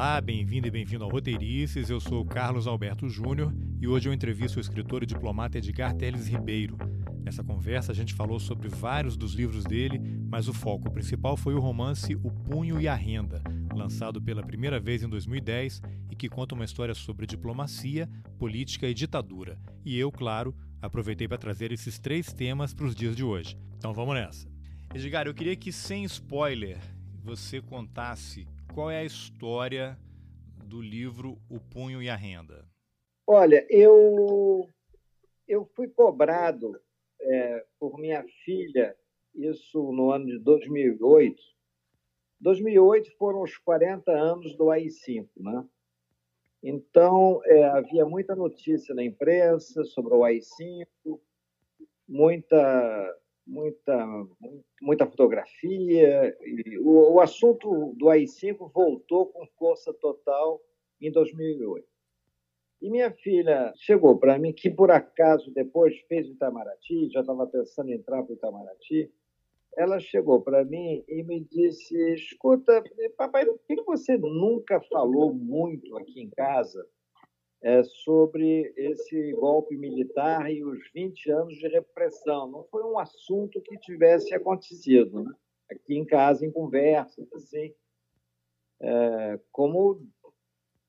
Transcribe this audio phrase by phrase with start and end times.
[0.00, 1.90] Olá, bem-vindo e bem-vindo ao Roteirices.
[1.90, 6.26] Eu sou Carlos Alberto Júnior e hoje eu entrevisto o escritor e diplomata Edgar Teles
[6.26, 6.78] Ribeiro.
[7.22, 11.52] Nessa conversa a gente falou sobre vários dos livros dele, mas o foco principal foi
[11.52, 13.42] o romance O Punho e a Renda,
[13.74, 18.94] lançado pela primeira vez em 2010 e que conta uma história sobre diplomacia, política e
[18.94, 19.58] ditadura.
[19.84, 23.54] E eu, claro, aproveitei para trazer esses três temas para os dias de hoje.
[23.76, 24.48] Então vamos nessa.
[24.94, 26.78] Edgar, eu queria que, sem spoiler,
[27.22, 29.98] você contasse qual é a história
[30.64, 32.68] do livro O Punho e a Renda.
[33.26, 34.68] Olha, eu,
[35.46, 36.80] eu fui cobrado
[37.20, 38.96] é, por minha filha,
[39.34, 41.36] isso no ano de 2008.
[42.40, 45.64] 2008 foram os 40 anos do AI-5, né?
[46.62, 50.86] Então, é, havia muita notícia na imprensa sobre o AI-5,
[52.06, 54.26] muita, muita,
[54.80, 56.36] muita fotografia.
[56.80, 60.60] O, o, assunto do AI-5 voltou com força total
[61.00, 61.86] em 2008.
[62.82, 67.46] E minha filha chegou para mim, que por acaso depois fez o Itamaraty, já estava
[67.46, 69.10] pensando em entrar para o Itamaraty.
[69.76, 72.82] Ela chegou para mim e me disse: Escuta,
[73.16, 76.86] papai, por que você nunca falou muito aqui em casa
[77.62, 82.50] é, sobre esse golpe militar e os 20 anos de repressão?
[82.50, 85.34] Não foi um assunto que tivesse acontecido, né?
[85.70, 87.74] aqui em casa, em conversas, assim.
[88.82, 90.02] É, como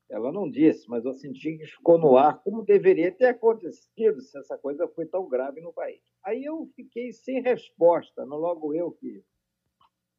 [0.10, 4.38] ela não disse, mas eu senti que ficou no ar como deveria ter acontecido se
[4.38, 6.02] essa coisa foi tão grave no país.
[6.24, 9.24] Aí eu fiquei sem resposta, não logo eu que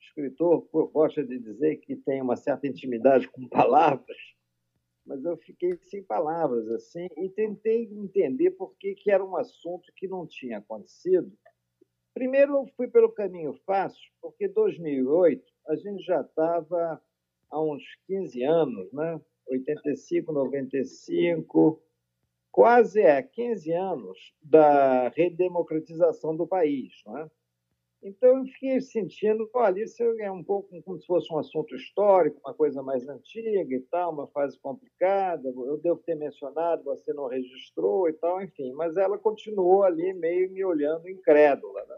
[0.00, 4.16] escritor gosta de dizer que tem uma certa intimidade com palavras,
[5.04, 9.92] mas eu fiquei sem palavras assim e tentei entender por que, que era um assunto
[9.96, 11.32] que não tinha acontecido.
[12.14, 17.02] Primeiro eu fui pelo caminho fácil, porque 2008 a gente já estava
[17.50, 19.20] há uns 15 anos, né?
[19.48, 21.82] 85, 95,
[22.50, 26.92] quase é 15 anos da redemocratização do país.
[27.06, 27.30] Não é?
[28.02, 32.40] Então, eu fiquei sentindo, olha, isso é um pouco como se fosse um assunto histórico,
[32.44, 35.48] uma coisa mais antiga e tal, uma fase complicada.
[35.48, 38.72] Eu devo ter mencionado, você não registrou e tal, enfim.
[38.72, 41.84] Mas ela continuou ali meio me olhando incrédula.
[41.86, 41.96] Né?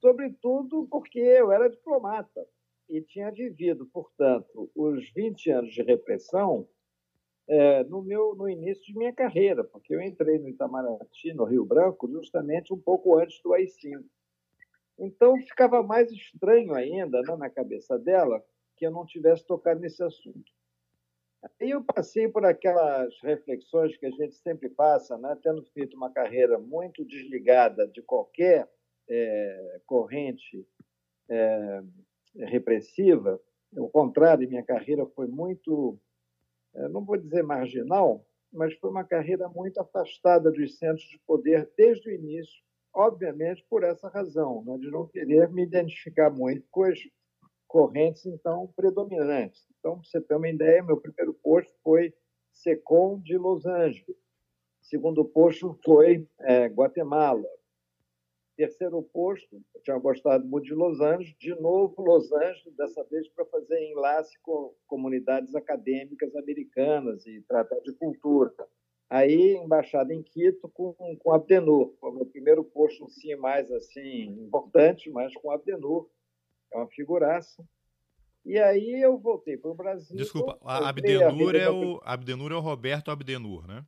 [0.00, 2.44] Sobretudo porque eu era diplomata
[2.90, 6.68] e tinha vivido, portanto, os 20 anos de repressão
[7.46, 11.64] é, no meu no início de minha carreira, porque eu entrei no Itamaraty, no Rio
[11.64, 14.02] Branco, justamente um pouco antes do AI-5.
[14.98, 18.44] Então, ficava mais estranho ainda né, na cabeça dela
[18.76, 20.52] que eu não tivesse tocado nesse assunto.
[21.60, 26.10] Aí eu passei por aquelas reflexões que a gente sempre passa, né, tendo feito uma
[26.10, 28.68] carreira muito desligada de qualquer
[29.08, 30.66] é, corrente
[31.28, 31.82] é,
[32.36, 33.40] repressiva.
[33.76, 35.98] Ao contrário, minha carreira foi muito,
[36.74, 41.68] eh, não vou dizer marginal, mas foi uma carreira muito afastada dos centros de poder
[41.76, 42.62] desde o início,
[42.94, 46.98] obviamente por essa razão, né, de não querer me identificar muito com as
[47.66, 49.66] correntes então predominantes.
[49.78, 52.14] Então, para você ter uma ideia, meu primeiro posto foi
[52.52, 54.16] SECOM de Los Angeles.
[54.80, 57.44] Segundo posto foi é, Guatemala.
[58.56, 63.28] Terceiro posto, eu tinha gostado muito de Los Angeles, de novo Los Angeles, dessa vez
[63.30, 68.54] para fazer enlace com comunidades acadêmicas americanas e tratar de cultura.
[69.08, 74.24] Aí, embaixada em Quito com, com Abdenur, foi o meu primeiro posto, sim, mais assim,
[74.46, 76.08] importante, mas com Abdenur,
[76.72, 77.64] é uma figuraça.
[78.44, 80.16] E aí eu voltei para o Brasil.
[80.16, 83.84] Desculpa, Abdenur, é o, Abdenur é o Roberto Abdenur, né?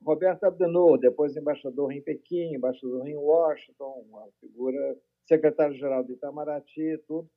[0.00, 7.28] Roberto Abdenur, depois embaixador em Pequim, embaixador em Washington, uma figura secretário-geral do Itamaraty, tudo.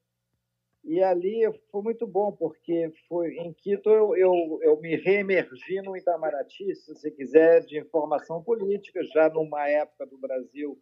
[0.83, 1.41] E ali
[1.71, 6.93] foi muito bom, porque foi em Quito eu, eu, eu me reemergi no Itamaraty, se
[6.93, 10.81] você quiser, de informação política, já numa época do Brasil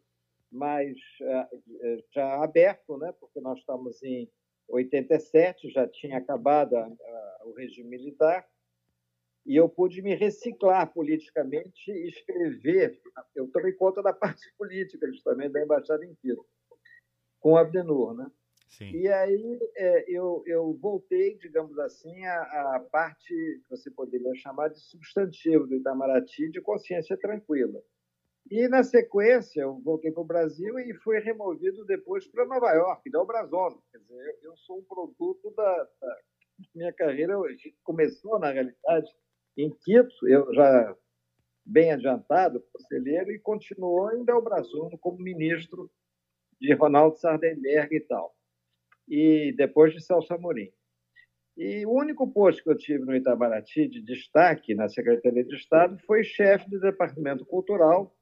[0.51, 1.47] mais eh,
[1.81, 3.13] eh, já aberto, né?
[3.19, 4.29] porque nós estamos em
[4.69, 8.47] 87, já tinha acabado a, a, o regime militar,
[9.45, 12.99] e eu pude me reciclar politicamente e escrever.
[13.33, 16.45] Eu tomei conta da parte política, justamente, da Embaixada em Quito,
[17.39, 18.13] com o Abdenur.
[18.13, 18.29] Né?
[18.67, 18.91] Sim.
[18.91, 24.79] E aí é, eu, eu voltei, digamos assim, à, parte que você poderia chamar de
[24.79, 27.81] substantivo do Itamaraty, de consciência tranquila.
[28.49, 33.09] E, na sequência, eu voltei para o Brasil e fui removido depois para Nova York,
[33.09, 33.83] da Obrazono.
[33.91, 36.17] Quer dizer, eu, sou um produto da, da
[36.73, 37.33] minha carreira,
[37.83, 39.09] começou, na realidade,
[39.57, 40.95] em Quito, eu já
[41.65, 45.91] bem adiantado, conselheiro, e continuou em Belbrazuno como ministro
[46.59, 48.36] de Ronaldo Sardenberg e tal,
[49.07, 50.71] e depois de Celso Amorim.
[51.55, 55.97] E o único posto que eu tive no Itamaraty de destaque na Secretaria de Estado
[56.05, 58.15] foi chefe do Departamento Cultural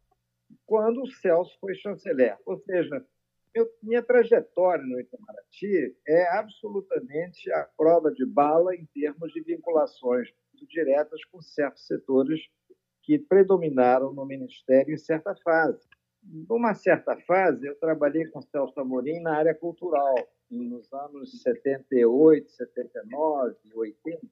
[0.65, 2.37] quando o Celso foi chanceler.
[2.45, 3.05] Ou seja,
[3.53, 10.29] eu, minha trajetória no Itamaraty é absolutamente a prova de bala em termos de vinculações
[10.67, 12.41] diretas com certos setores
[13.03, 15.87] que predominaram no Ministério em certa fase.
[16.23, 20.15] Numa certa fase, eu trabalhei com Celso Amorim na área cultural,
[20.49, 24.27] nos anos 78, 79, 80.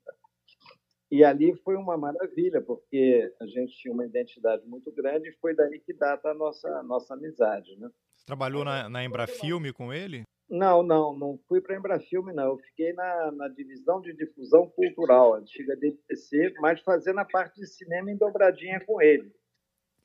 [1.12, 5.56] E ali foi uma maravilha, porque a gente tinha uma identidade muito grande e foi
[5.56, 7.75] daí que data a nossa, nossa amizade.
[7.77, 7.88] Né?
[8.15, 10.24] Você trabalhou na, na Embrafilme com ele?
[10.50, 12.45] Não, não, não fui para a Embrafilme, não.
[12.45, 17.68] Eu fiquei na, na divisão de difusão cultural, antiga DTC, mas fazendo a parte de
[17.68, 19.31] cinema em dobradinha com ele.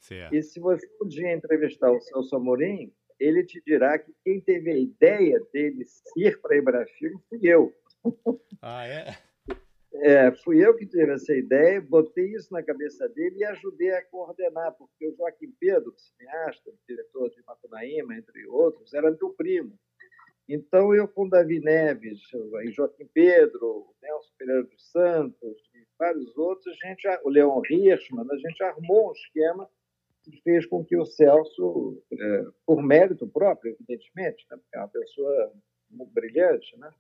[0.00, 0.34] Certo.
[0.34, 4.70] E se você um dia entrevistar o Celso Amorim, ele te dirá que quem teve
[4.70, 5.85] a ideia dele
[6.17, 7.73] ir para Embrafilme fui eu.
[8.62, 9.17] Ah, é?
[9.94, 14.05] É, fui eu que tive essa ideia, botei isso na cabeça dele e ajudei a
[14.05, 19.76] coordenar, porque o Joaquim Pedro, cineasta, diretor de Macunaíma, entre outros, era meu primo.
[20.49, 22.20] Então, eu com Davi Neves,
[22.70, 28.37] Joaquim Pedro, Nelson Pereira dos Santos e vários outros, a gente, o Leon Hirschman, a
[28.37, 29.69] gente armou um esquema
[30.30, 34.88] que fez com que o Celso, é, por mérito próprio, evidentemente, né, porque é uma
[34.88, 35.52] pessoa
[35.90, 36.90] brilhante, né,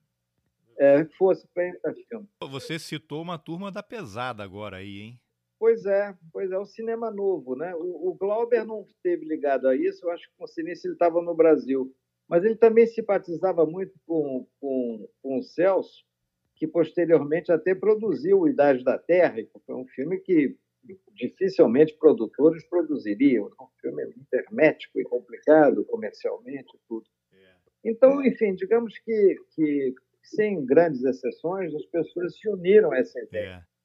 [0.78, 2.28] é, fosse para a filme.
[2.50, 5.20] Você citou uma turma da pesada agora aí, hein?
[5.58, 7.74] Pois é, pois é, o cinema novo, né?
[7.74, 10.94] O, o Glauber não esteve ligado a isso, eu acho que com o Sinistro ele
[10.94, 11.92] estava no Brasil,
[12.28, 16.04] mas ele também simpatizava muito com, com, com o Celso,
[16.54, 20.56] que posteriormente até produziu o Idade da Terra, que foi um filme que
[21.14, 27.06] dificilmente produtores produziriam, um filme intermético e complicado comercialmente tudo.
[27.32, 27.54] É.
[27.84, 33.64] Então, enfim, digamos que, que sem grandes exceções, as pessoas se uniram a essa ideia.
[33.64, 33.78] É.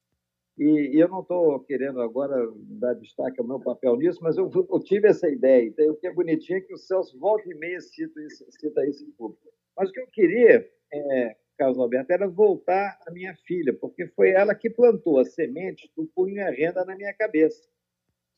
[0.56, 4.48] E, e, eu não estou querendo agora dar destaque ao meu papel nisso, mas eu,
[4.54, 5.66] eu tive essa ideia.
[5.66, 8.86] Então, o que é bonitinho é que o Celso volta e meia cita isso, cita
[8.86, 9.42] isso em público.
[9.76, 14.30] Mas o que eu queria, é, Carlos Alberto, era voltar à minha filha, porque foi
[14.30, 17.68] ela que plantou a semente do punho e renda na minha cabeça.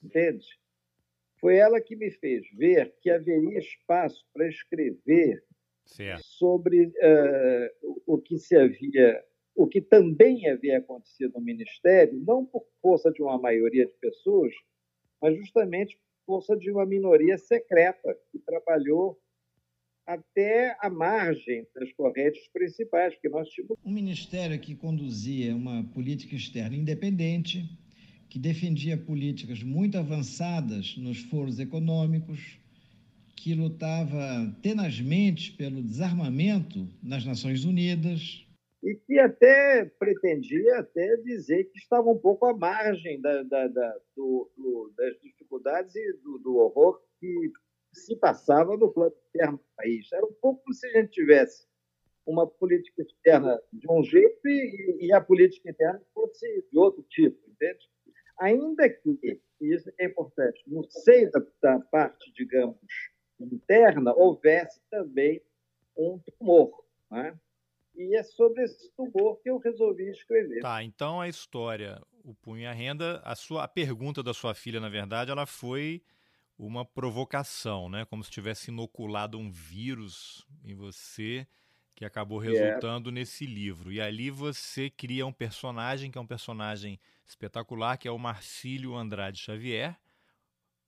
[0.03, 0.47] Entende?
[1.41, 5.43] Foi ela que me fez ver que haveria espaço para escrever
[5.85, 6.23] certo.
[6.25, 9.23] sobre uh, o que se havia,
[9.55, 14.53] o que também havia acontecido no Ministério, não por força de uma maioria de pessoas,
[15.21, 19.19] mas justamente por força de uma minoria secreta que trabalhou
[20.07, 23.77] até a margem das correntes principais, que nós tínhamos.
[23.85, 27.65] Um ministério que conduzia uma política externa independente,
[28.29, 32.59] que defendia políticas muito avançadas nos foros econômicos,
[33.35, 38.45] que lutava tenazmente pelo desarmamento nas Nações Unidas.
[38.83, 43.97] E que até pretendia até dizer que estava um pouco à margem da, da, da,
[44.17, 47.51] do, do, das dificuldades e do, do, horror que
[47.99, 50.13] se passava no plano interno do país.
[50.13, 51.67] Era um pouco como se a gente tivesse
[52.27, 57.39] uma política externa de um jeito e, e a política interna fosse de outro tipo,
[57.49, 57.89] entende?
[58.39, 62.77] Ainda que, e isso é importante, no seio da, da parte, digamos,
[63.41, 65.41] interna houvesse também
[65.97, 66.85] um tumor.
[67.11, 67.39] Né?
[67.97, 70.61] E é sobre esse tumor que eu resolvi escrever.
[70.61, 74.55] Tá, então a história, o Punho e a Renda, a, sua, a pergunta da sua
[74.55, 76.03] filha, na verdade, ela foi
[76.59, 78.05] uma provocação, né?
[78.05, 81.47] Como se tivesse inoculado um vírus em você
[81.95, 82.49] que acabou é.
[82.49, 83.91] resultando nesse livro.
[83.91, 88.95] E ali você cria um personagem que é um personagem espetacular, que é o Marcílio
[88.95, 89.99] Andrade Xavier,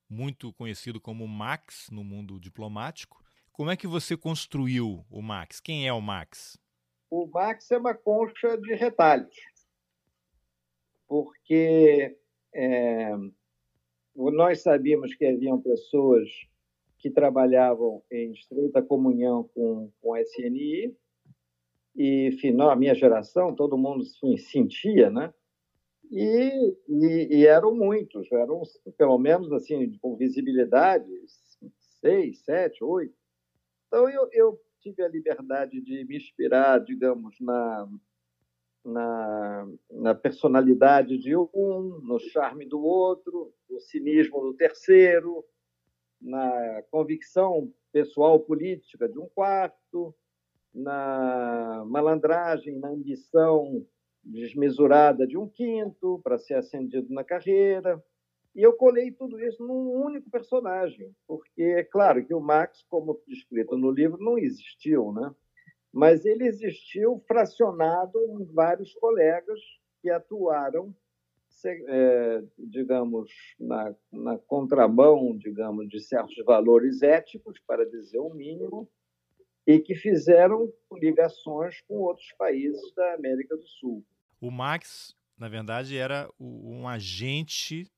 [0.09, 3.23] muito conhecido como Max no mundo diplomático.
[3.53, 5.61] Como é que você construiu o Max?
[5.61, 6.59] Quem é o Max?
[7.11, 9.35] O Max é uma concha de retalhos,
[11.09, 12.17] porque
[12.55, 13.11] é,
[14.33, 16.29] nós sabíamos que haviam pessoas
[16.99, 20.95] que trabalhavam em estreita comunhão com, com a SNI,
[21.95, 24.05] e, enfim, a minha geração, todo mundo
[24.39, 25.33] sentia, né?
[26.11, 28.63] E, e, e, eram muitos, eram
[28.97, 31.07] pelo menos assim, com visibilidade,
[32.01, 33.15] seis, sete, oito.
[33.87, 37.89] Então eu, eu tive a liberdade de me inspirar, digamos, na,
[38.88, 45.45] na, na personalidade de um, no charme do outro, no cinismo do terceiro,
[46.21, 50.14] na convicção pessoal política de um quarto,
[50.75, 53.85] na malandragem, na ambição
[54.23, 58.02] desmesurada de um quinto para ser ascendido na carreira.
[58.54, 63.21] E eu colei tudo isso num único personagem, porque é claro que o Max, como
[63.26, 65.35] descrito no livro, não existiu, né?
[65.99, 69.59] Mas ele existiu fracionado em vários colegas
[70.00, 70.95] que atuaram,
[71.67, 73.28] é, digamos,
[73.59, 78.88] na, na contramão, digamos, de certos valores éticos, para dizer o mínimo,
[79.67, 84.07] e que fizeram ligações com outros países da América do Sul.
[84.40, 87.90] O Max, na verdade, era um agente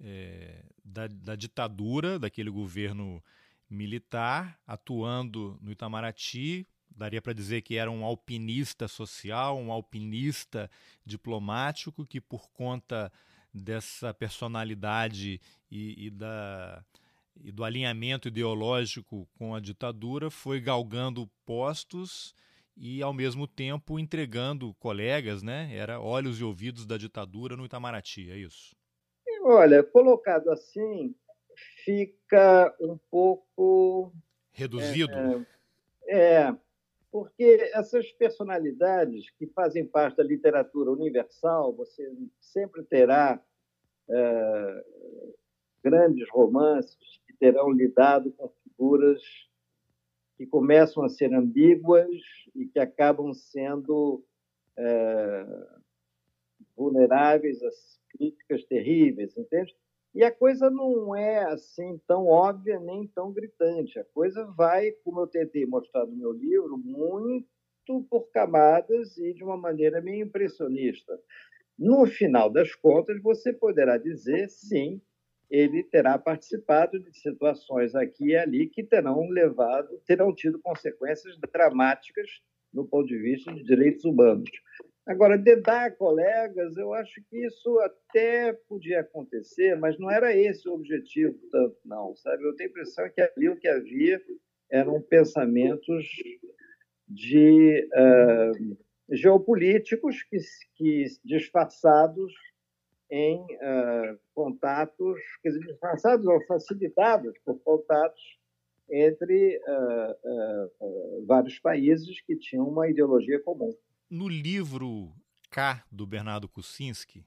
[0.00, 3.22] é, da, da ditadura, daquele governo
[3.70, 10.70] militar, atuando no Itamaraty, daria para dizer que era um alpinista social, um alpinista
[11.04, 13.12] diplomático que, por conta
[13.52, 16.82] dessa personalidade e, e, da,
[17.36, 22.34] e do alinhamento ideológico com a ditadura, foi galgando postos
[22.76, 25.70] e, ao mesmo tempo, entregando colegas, né?
[25.74, 28.74] Era olhos e ouvidos da ditadura no Itamaraty, é isso?
[29.42, 31.14] Olha, colocado assim,
[31.84, 34.12] fica um pouco.
[34.52, 35.46] Reduzido?
[36.06, 36.56] É, é
[37.16, 43.42] porque essas personalidades que fazem parte da literatura universal, você sempre terá
[44.06, 44.84] é,
[45.82, 49.22] grandes romances que terão lidado com figuras
[50.36, 52.06] que começam a ser ambíguas
[52.54, 54.22] e que acabam sendo
[54.76, 55.46] é,
[56.76, 57.70] vulneráveis a
[58.10, 59.74] críticas terríveis, entende?
[60.16, 63.98] E a coisa não é assim tão óbvia nem tão gritante.
[63.98, 67.46] A coisa vai, como eu tentei mostrar no meu livro, muito
[68.08, 71.20] por camadas e de uma maneira meio impressionista.
[71.78, 75.02] No final das contas, você poderá dizer, sim,
[75.50, 82.40] ele terá participado de situações aqui e ali que terão levado, terão tido consequências dramáticas
[82.72, 84.48] no ponto de vista de direitos humanos.
[85.06, 90.74] Agora, dedar colegas, eu acho que isso até podia acontecer, mas não era esse o
[90.74, 92.42] objetivo tanto, não, sabe?
[92.42, 94.20] Eu tenho a impressão que ali o que havia
[94.68, 96.04] eram pensamentos
[97.08, 98.76] de uh,
[99.14, 100.38] geopolíticos que,
[100.74, 102.32] que disfarçados
[103.08, 108.40] em uh, contatos, quer dizer, disfarçados ou facilitados por contatos
[108.90, 113.72] entre uh, vários países que tinham uma ideologia comum.
[114.08, 115.12] No livro
[115.50, 117.26] K, do Bernardo Kucinski,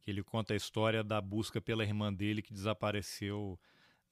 [0.00, 3.58] que ele conta a história da busca pela irmã dele que desapareceu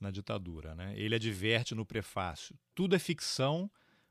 [0.01, 0.75] na ditadura.
[0.75, 0.95] Né?
[0.97, 3.71] Ele adverte no prefácio: tudo é ficção,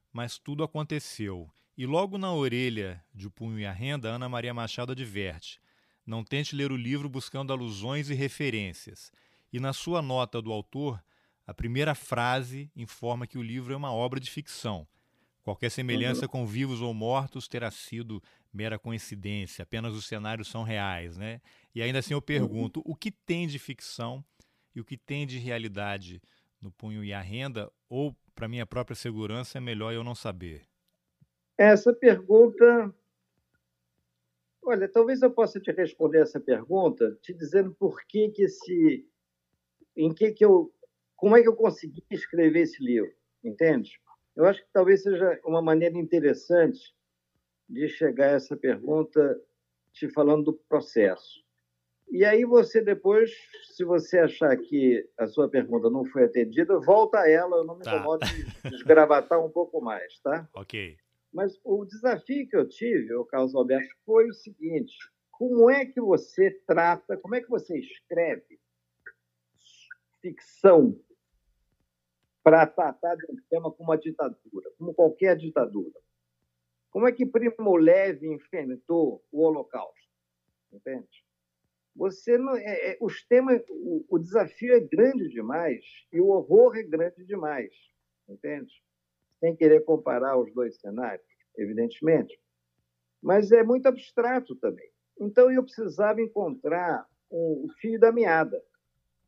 [0.10, 1.52] mas tudo aconteceu.
[1.78, 5.60] E logo na orelha de Punho e a Renda, Ana Maria Machado adverte:
[6.06, 9.12] não tente ler o livro buscando alusões e referências.
[9.52, 11.04] E na sua nota do autor,
[11.46, 14.88] a primeira frase informa que o livro é uma obra de ficção
[15.50, 18.22] Qualquer semelhança com vivos ou mortos terá sido
[18.54, 21.42] mera coincidência, apenas os cenários são reais, né?
[21.74, 22.92] E ainda assim eu pergunto, uhum.
[22.92, 24.24] o que tem de ficção
[24.76, 26.22] e o que tem de realidade
[26.62, 30.68] no punho e a renda, ou para minha própria segurança é melhor eu não saber?
[31.58, 32.94] Essa pergunta,
[34.62, 39.04] olha, talvez eu possa te responder essa pergunta te dizendo por que que esse,
[39.98, 40.72] em que que eu,
[41.16, 43.12] como é que eu consegui escrever esse livro,
[43.44, 44.00] entende?
[44.40, 46.96] Eu acho que talvez seja uma maneira interessante
[47.68, 49.38] de chegar a essa pergunta
[49.92, 51.44] te falando do processo.
[52.10, 53.32] E aí você depois,
[53.76, 57.78] se você achar que a sua pergunta não foi atendida, volta a ela, eu não
[57.78, 57.98] me tá.
[57.98, 60.48] incomodo de desgravatar um pouco mais, tá?
[60.56, 60.96] Ok.
[61.34, 64.96] Mas o desafio que eu tive, o Carlos Alberto, foi o seguinte:
[65.32, 68.58] como é que você trata, como é que você escreve
[70.22, 70.98] ficção
[72.50, 76.00] para tratar de um tema como a ditadura, como qualquer ditadura.
[76.90, 80.10] Como é que Primo Levi enfrentou o Holocausto?
[80.74, 81.24] Entende?
[81.96, 86.76] Você não, é, é, os temas, o, o, desafio é grande demais e o horror
[86.76, 87.72] é grande demais,
[88.28, 88.74] entende?
[89.40, 92.36] Sem querer comparar os dois cenários, evidentemente,
[93.22, 94.90] mas é muito abstrato também.
[95.20, 98.60] Então eu precisava encontrar o fio da meada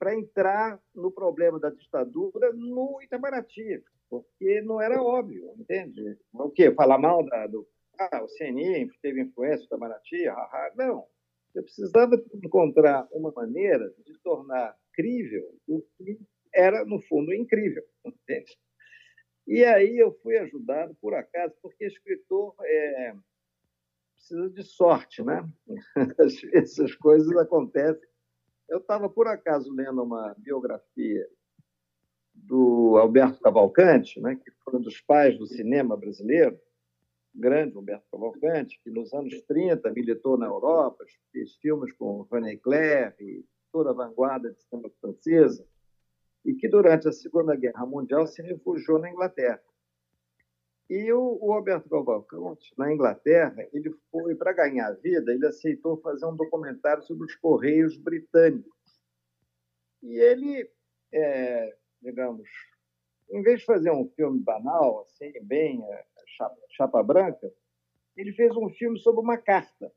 [0.01, 6.17] para entrar no problema da ditadura no Itamaraty, porque não era óbvio, entende?
[6.33, 6.73] O quê?
[6.73, 7.67] Falar mal da, do.
[7.99, 10.27] Ah, o CNI teve influência do Itamaraty?
[10.27, 10.71] Haha.
[10.75, 11.05] Não.
[11.53, 16.17] Eu precisava encontrar uma maneira de tornar crível o que
[16.51, 18.57] era, no fundo, incrível, entende?
[19.45, 23.13] E aí eu fui ajudado, por acaso, porque escritor é,
[24.15, 25.47] precisa de sorte, né?
[26.55, 28.10] Essas coisas acontecem
[28.71, 31.27] eu estava, por acaso, lendo uma biografia
[32.33, 36.57] do Alberto Cavalcante, né, que foi um dos pais do cinema brasileiro,
[37.35, 43.13] grande Alberto Cavalcante, que nos anos 30 militou na Europa, fez filmes com René Clair
[43.19, 45.67] e toda a vanguarda de cinema francesa,
[46.45, 49.61] e que durante a Segunda Guerra Mundial se refugiou na Inglaterra.
[50.91, 56.25] E o, o Roberto Cavalcante, na Inglaterra, ele foi, para ganhar vida, ele aceitou fazer
[56.25, 59.01] um documentário sobre os Correios Britânicos.
[60.03, 60.69] E ele,
[61.13, 62.45] é, digamos,
[63.31, 66.05] em vez de fazer um filme banal, assim, bem é,
[66.35, 67.49] chapa, chapa branca,
[68.17, 69.89] ele fez um filme sobre uma carta.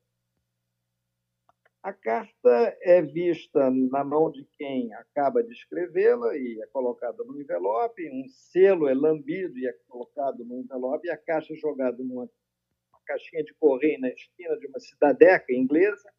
[1.84, 7.38] A carta é vista na mão de quem acaba de escrevê-la e é colocada no
[7.38, 12.02] envelope, um selo é lambido e é colocado no envelope, e a caixa é jogada
[12.02, 12.26] numa
[13.04, 16.10] caixinha de correio na esquina de uma cidadeca inglesa.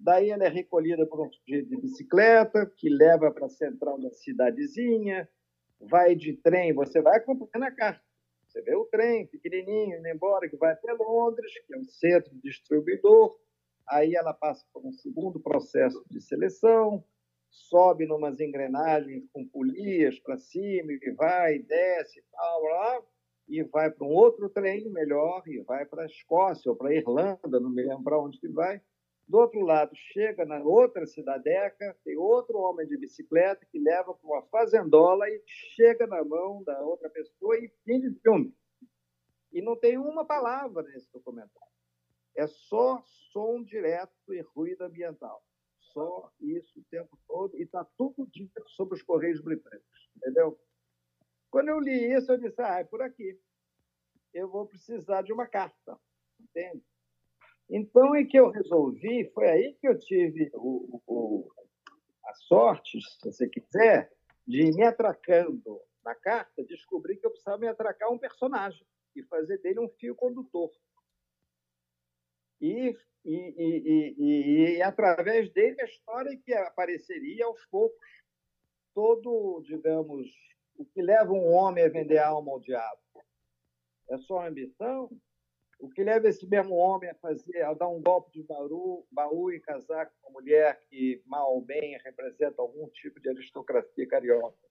[0.00, 4.10] Daí ela é recolhida por um sujeito de bicicleta, que leva para a central da
[4.10, 5.28] cidadezinha,
[5.78, 8.02] vai de trem, você vai acompanhando a carta.
[8.46, 12.34] Você vê o trem pequenininho, indo embora, que vai até Londres, que é um centro
[12.42, 13.38] distribuidor,
[13.90, 17.04] aí ela passa por um segundo processo de seleção,
[17.50, 23.02] sobe numas engrenagens com polias para cima, e vai, desce, tal, lá,
[23.48, 26.94] e vai para um outro trem melhor, e vai para a Escócia ou para a
[26.94, 28.80] Irlanda, não me lembro para onde que vai.
[29.26, 34.26] Do outro lado, chega na outra cidadeca, tem outro homem de bicicleta que leva para
[34.26, 38.54] uma fazendola e chega na mão da outra pessoa e fim de filme.
[39.52, 41.67] E não tem uma palavra nesse documentário.
[42.38, 43.02] É só
[43.32, 45.42] som direto e ruído ambiental.
[45.92, 47.58] Só isso o tempo todo.
[47.58, 50.08] E está tudo dito sobre os Correios Britânicos.
[50.16, 50.56] Entendeu?
[51.50, 53.36] Quando eu li isso, eu disse: ah, é por aqui.
[54.32, 55.98] Eu vou precisar de uma carta.
[56.40, 56.84] Entende?
[57.68, 61.52] Então é que eu resolvi, foi aí que eu tive o, o,
[62.24, 64.10] a sorte, se você quiser,
[64.46, 69.58] de me atracando na carta, descobrir que eu precisava me atracar um personagem e fazer
[69.58, 70.70] dele um fio condutor
[72.60, 78.08] e, e, e, e, e através dele a história que apareceria aos poucos,
[78.94, 80.28] todo, digamos,
[80.76, 83.00] o que leva um homem a vender alma ao diabo.
[84.10, 85.10] É só ambição?
[85.78, 89.52] O que leva esse mesmo homem a fazer, a dar um golpe de baú, baú
[89.52, 94.67] e casar com uma mulher que, mal ou bem, representa algum tipo de aristocracia carioca?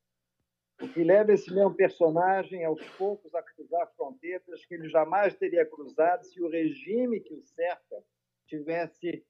[0.81, 5.65] O que leva esse mesmo personagem aos poucos a cruzar fronteiras que ele jamais teria
[5.65, 8.03] cruzado se o regime que o cerca
[8.45, 9.25] tivesse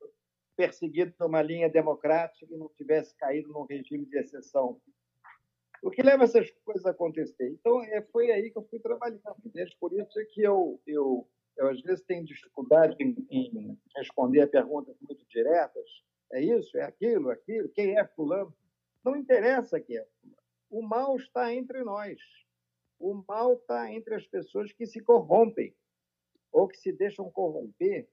[0.57, 4.81] perseguido uma linha democrática e não tivesse caído num regime de exceção.
[5.81, 7.49] O que leva essas coisas a acontecer?
[7.49, 9.21] Então, é, foi aí que eu fui trabalhando.
[9.79, 14.47] Por isso é que eu, eu, eu, às vezes, tenho dificuldade em, em responder a
[14.47, 15.87] perguntas muito diretas.
[16.33, 16.75] É isso?
[16.77, 17.29] É aquilo?
[17.29, 17.69] É aquilo?
[17.69, 18.53] Quem é fulano?
[19.05, 20.46] Não interessa quem é fulano.
[20.69, 22.19] O mal está entre nós.
[22.99, 25.75] O mal está entre as pessoas que se corrompem
[26.51, 28.09] ou que se deixam corromper.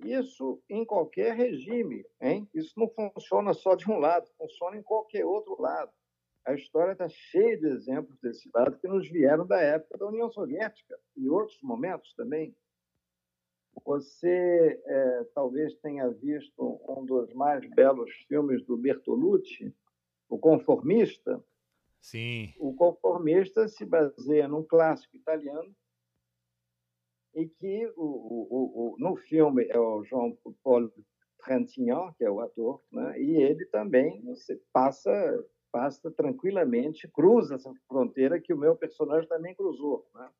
[0.00, 2.48] Isso em qualquer regime, hein?
[2.54, 5.92] Isso não funciona só de um lado, funciona em qualquer outro lado.
[6.44, 10.30] A história está cheia de exemplos desse lado que nos vieram da época da União
[10.30, 12.54] Soviética e outros momentos também.
[13.84, 19.74] Você é, talvez tenha visto um dos mais belos filmes do Bertolucci,
[20.28, 21.42] o conformista.
[22.00, 22.54] Sim.
[22.58, 25.74] O conformista se baseia num clássico italiano
[27.34, 30.92] e que o, o, o, no filme é o João Paulo
[31.44, 33.20] Trintignant, que é o ator, né?
[33.20, 35.10] e ele também você passa
[35.76, 40.08] passa tranquilamente, cruza essa fronteira que o meu personagem também cruzou.
[40.14, 40.30] Né?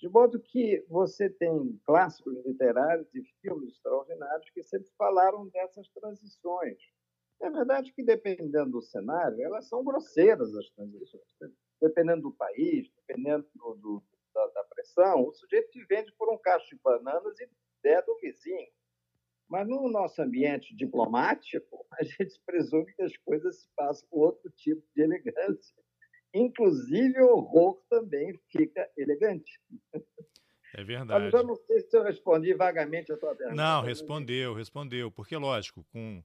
[0.00, 6.78] De modo que você tem clássicos literários e filmes extraordinários que sempre falaram dessas transições.
[7.40, 11.22] É verdade que, dependendo do cenário, elas são grosseiras as transições.
[11.80, 16.38] Dependendo do país, dependendo do, do, da, da, pressão, o sujeito te vende por um
[16.38, 17.48] cacho de bananas e
[17.80, 18.68] ideia do vizinho.
[19.48, 24.50] Mas no nosso ambiente diplomático, a gente presume que as coisas se passam com outro
[24.56, 25.76] tipo de elegância.
[26.32, 29.60] Inclusive, o horror também fica elegante.
[30.74, 31.24] É verdade.
[31.30, 33.54] Mas eu não sei se eu respondi vagamente a tua pergunta.
[33.54, 35.10] Não, respondeu, respondeu.
[35.12, 36.22] Porque, lógico, com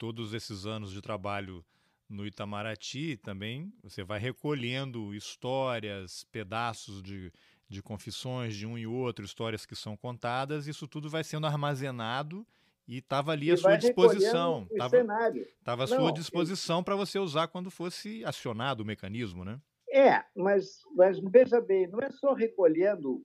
[0.00, 1.62] todos esses anos de trabalho
[2.08, 7.30] no Itamaraty também, você vai recolhendo histórias, pedaços de,
[7.68, 12.46] de confissões de um e outro, histórias que são contadas, isso tudo vai sendo armazenado
[12.88, 14.66] e estava ali à sua disposição.
[14.72, 19.60] Estava à sua disposição para você usar quando fosse acionado o mecanismo, né?
[19.92, 23.22] É, mas, mas veja bem, não é só recolhendo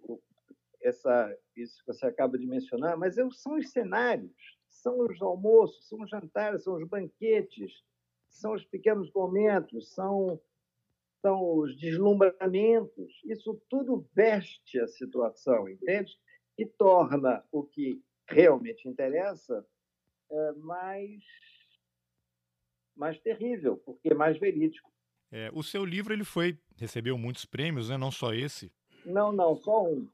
[0.83, 4.54] essa, isso que você acaba de mencionar, mas são os cenários
[4.85, 7.83] são os almoços, são os jantares, são os banquetes,
[8.29, 10.39] são os pequenos momentos, são,
[11.23, 13.11] são os deslumbramentos.
[13.25, 16.15] Isso tudo veste a situação, entende?
[16.55, 19.65] E torna o que realmente interessa
[20.29, 21.23] é, mais,
[22.95, 24.91] mais terrível, porque é mais verídico.
[25.31, 27.97] É, o seu livro ele foi recebeu muitos prêmios, né?
[27.97, 28.71] não só esse,
[29.03, 30.07] Não, não, só um.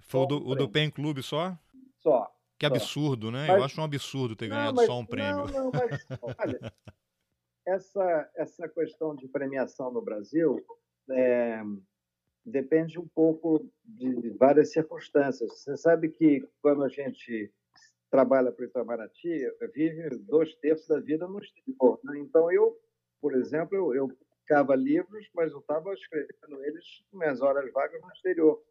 [0.00, 1.56] Foi o do, o do Pen Clube só?
[2.02, 2.35] Só.
[2.58, 3.46] Que absurdo, né?
[3.48, 3.58] Mas...
[3.58, 5.46] Eu acho um absurdo ter não, ganhado mas, só um prêmio.
[5.46, 6.06] Não, não, mas
[6.38, 6.72] olha,
[7.66, 10.64] essa, essa questão de premiação no Brasil
[11.10, 11.62] é,
[12.44, 15.52] depende um pouco de várias circunstâncias.
[15.52, 17.52] Você sabe que quando a gente
[18.10, 21.98] trabalha para o Itamaraty, vive dois terços da vida no exterior.
[22.04, 22.18] Né?
[22.20, 22.78] Então, eu,
[23.20, 28.12] por exemplo, eu, eu publicava livros, mas eu estava escrevendo eles nas horas vagas no
[28.12, 28.62] exterior.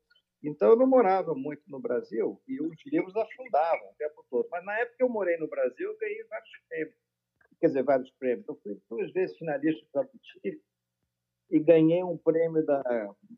[0.48, 4.48] Então, eu não morava muito no Brasil e os livros afundavam o tempo todo.
[4.52, 6.96] Mas na época que eu morei no Brasil, eu ganhei vários prêmios.
[7.60, 8.48] Quer dizer, vários prêmios.
[8.48, 10.62] Eu fui duas vezes finalista do Jabuti
[11.50, 12.82] e ganhei um prêmio da,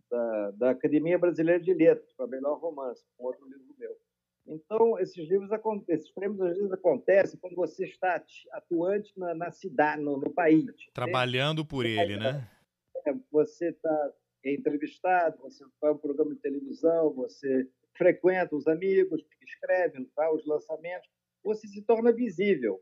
[0.10, 3.96] da, da Academia Brasileira de Letras, para melhor romance, um outro livro meu.
[4.48, 5.50] Então, esses livros,
[5.90, 10.66] esses prêmios às vezes acontecem quando você está atuante na, na cidade, no, no, país.
[10.94, 12.50] Trabalhando por ele, né?
[13.06, 14.14] É, você está
[14.56, 21.10] entrevistado, você vai um programa de televisão, você frequenta os amigos, escreve, vai os lançamentos,
[21.44, 22.82] você se torna visível.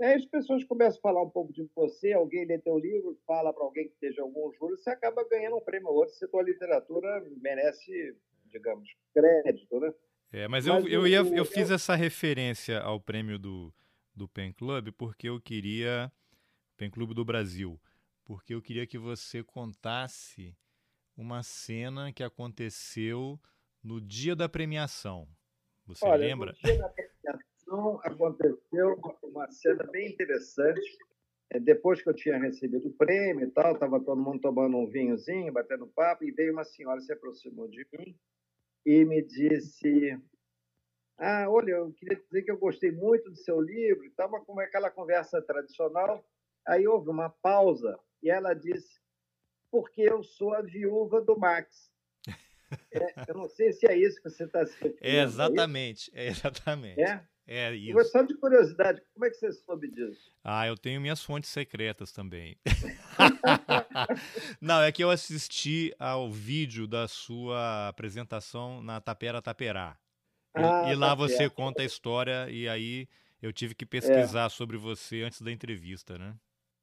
[0.00, 3.52] Aí as pessoas começam a falar um pouco de você, alguém lê teu livro, fala
[3.52, 6.42] para alguém que esteja algum júri, você acaba ganhando um prêmio ou outro, se tua
[6.42, 8.16] literatura merece,
[8.50, 9.94] digamos, crédito, né?
[10.32, 13.72] É, mas, mas eu, eu, ia, eu fiz essa referência ao prêmio do,
[14.12, 16.10] do Pen Club porque eu queria.
[16.76, 17.80] Pen Club do Brasil.
[18.24, 20.56] Porque eu queria que você contasse
[21.16, 23.38] uma cena que aconteceu
[23.82, 25.28] no dia da premiação.
[25.86, 26.52] Você Olha, lembra?
[26.52, 30.98] No dia da premiação aconteceu uma cena bem interessante.
[31.50, 34.86] É, depois que eu tinha recebido o prêmio e tal, estava todo mundo tomando um
[34.86, 38.18] vinhozinho, batendo papo, e veio uma senhora se aproximou de mim
[38.84, 40.18] e me disse:
[41.18, 44.90] Ah, olha, eu queria dizer que eu gostei muito do seu livro, estava com aquela
[44.90, 46.24] conversa tradicional.
[46.66, 49.03] Aí houve uma pausa e ela disse:
[49.74, 51.90] Porque eu sou a viúva do Max.
[52.92, 54.98] É, eu não sei se é isso que você está se referindo.
[55.02, 57.00] É exatamente, é, exatamente.
[57.00, 57.24] É?
[57.44, 58.04] É isso.
[58.04, 60.32] Só de curiosidade, como é que você soube disso?
[60.44, 62.56] Ah, eu tenho minhas fontes secretas também.
[64.62, 69.98] Não, é que eu assisti ao vídeo da sua apresentação na Tapera Taperá.
[70.54, 71.54] Ah, e, lá tá você certo.
[71.54, 73.08] conta a história e aí
[73.42, 74.50] eu tive que pesquisar é.
[74.50, 76.36] sobre você antes da entrevista, né?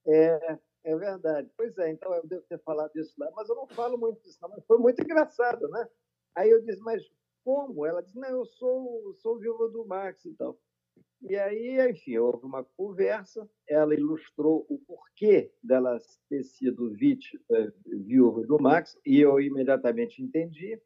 [0.06, 1.50] É, é verdade.
[1.56, 4.40] Pois é, então eu devo ter falado isso lá, mas eu não falo muito disso,
[4.42, 5.88] mas foi muito engraçado, né?
[6.36, 7.04] Aí eu disse, mas
[7.44, 7.86] como?
[7.86, 10.60] Ela disse, não, eu sou, sou viúva do Max e tal.
[11.22, 18.44] E aí, enfim, houve uma conversa, ela ilustrou o porquê dela ter sido eh, viúva
[18.44, 20.82] do Max, e eu imediatamente entendi.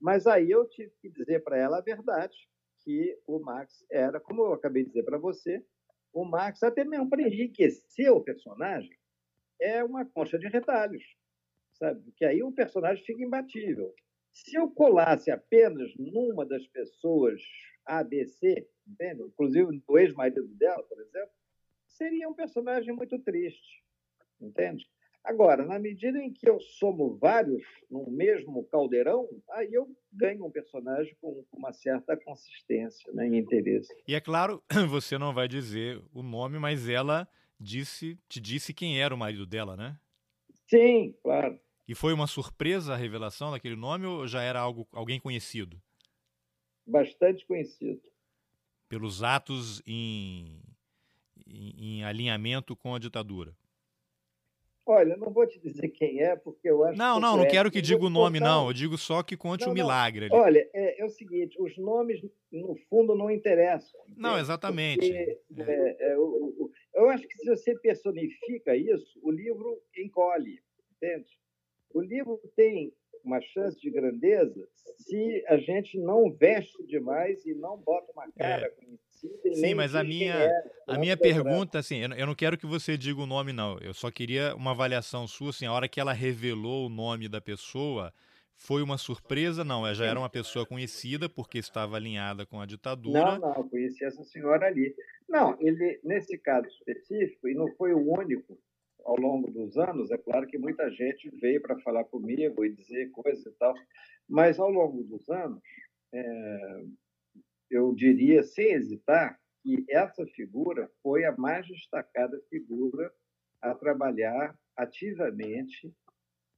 [0.00, 2.36] Mas aí eu tive que dizer para ela a verdade,
[2.78, 5.62] que o Max era, como eu acabei de dizer para você,
[6.12, 8.96] o Max, até mesmo para enriquecer o personagem,
[9.60, 11.04] é uma concha de retalhos,
[11.72, 12.12] sabe?
[12.16, 13.94] Que aí o personagem fica imbatível.
[14.32, 17.40] Se eu colasse apenas numa das pessoas
[17.84, 19.22] ABC, entende?
[19.22, 21.30] inclusive o ex-marido dela, por exemplo,
[21.86, 23.82] seria um personagem muito triste,
[24.40, 24.86] entende?
[25.26, 30.50] Agora, na medida em que eu somo vários no mesmo caldeirão, aí eu ganho um
[30.50, 33.92] personagem com uma certa consistência né, e interesse.
[34.06, 39.00] E é claro, você não vai dizer o nome, mas ela disse, te disse quem
[39.00, 39.98] era o marido dela, né?
[40.68, 41.58] Sim, claro.
[41.88, 45.80] E foi uma surpresa a revelação daquele nome ou já era algo, alguém conhecido?
[46.86, 48.02] Bastante conhecido.
[48.88, 50.62] Pelos atos em,
[51.46, 53.56] em, em alinhamento com a ditadura?
[54.88, 57.82] Olha, não vou te dizer quem é, porque eu acho Não, não, não quero que
[57.82, 58.50] diga o nome, contar...
[58.50, 58.68] não.
[58.68, 60.26] Eu digo só que conte o um milagre.
[60.26, 60.34] Ali.
[60.34, 62.22] Olha, é, é, o seguinte: os nomes,
[62.52, 64.00] no fundo, não interessam.
[64.16, 65.00] Não, exatamente.
[65.00, 65.72] Porque, é.
[65.72, 70.62] É, é eu, eu acho que se você personifica isso, o livro encolhe,
[70.94, 71.28] entende?
[71.92, 72.92] O livro tem
[73.24, 74.68] uma chance de grandeza
[74.98, 78.70] se a gente não veste demais e não bota uma cara é.
[78.70, 79.05] conhecida.
[79.16, 83.20] Sim, mas a minha, é, a minha pergunta, assim, eu não quero que você diga
[83.20, 83.78] o nome, não.
[83.78, 87.40] Eu só queria uma avaliação sua, assim, a hora que ela revelou o nome da
[87.40, 88.12] pessoa,
[88.56, 89.64] foi uma surpresa?
[89.64, 93.38] Não, ela já era uma pessoa conhecida porque estava alinhada com a ditadura.
[93.38, 94.94] Não, não, conheci essa senhora ali.
[95.28, 98.58] Não, ele, nesse caso específico, e não foi o único,
[99.04, 103.10] ao longo dos anos, é claro que muita gente veio para falar comigo e dizer
[103.10, 103.74] coisas e tal,
[104.28, 105.62] mas ao longo dos anos,
[106.12, 106.84] é,
[107.70, 113.12] eu diria, sem hesitar, que essa figura foi a mais destacada figura
[113.60, 115.92] a trabalhar ativamente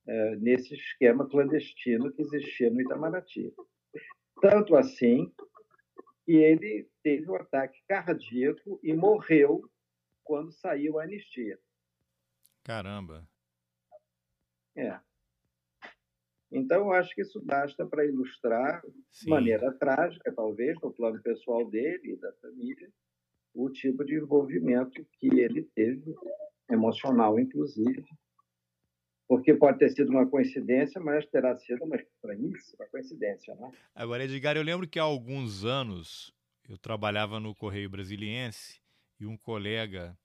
[0.07, 3.53] é, nesse esquema clandestino que existia no Itamaraty.
[4.41, 5.33] Tanto assim
[6.25, 9.63] que ele teve um ataque cardíaco e morreu
[10.23, 11.59] quando saiu a anistia.
[12.63, 13.27] Caramba.
[14.77, 15.01] É.
[16.51, 19.25] Então, eu acho que isso basta para ilustrar, Sim.
[19.25, 22.89] de maneira trágica, talvez, no plano pessoal dele e da família,
[23.55, 26.15] o tipo de envolvimento que ele teve,
[26.71, 28.05] emocional, inclusive,
[29.27, 33.55] porque pode ter sido uma coincidência, mas terá sido uma estranhíssima coincidência.
[33.57, 33.71] Né?
[33.95, 36.33] Agora, Edgar, eu lembro que há alguns anos
[36.69, 38.81] eu trabalhava no Correio Brasiliense
[39.21, 40.17] e um colega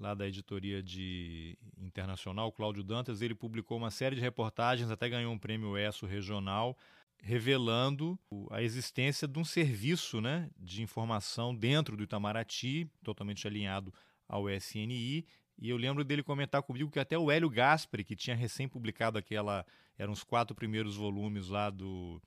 [0.00, 5.32] lá da editoria de internacional, Cláudio Dantas, ele publicou uma série de reportagens, até ganhou
[5.32, 6.76] um prêmio ESSO regional,
[7.22, 8.18] revelando
[8.50, 13.92] a existência de um serviço né, de informação dentro do Itamaraty, totalmente alinhado
[14.26, 15.26] ao SNI,
[15.58, 19.18] e eu lembro dele comentar comigo que até o Hélio Gaspari, que tinha recém publicado
[19.18, 19.66] aquela,
[19.98, 22.22] eram os quatro primeiros volumes lá do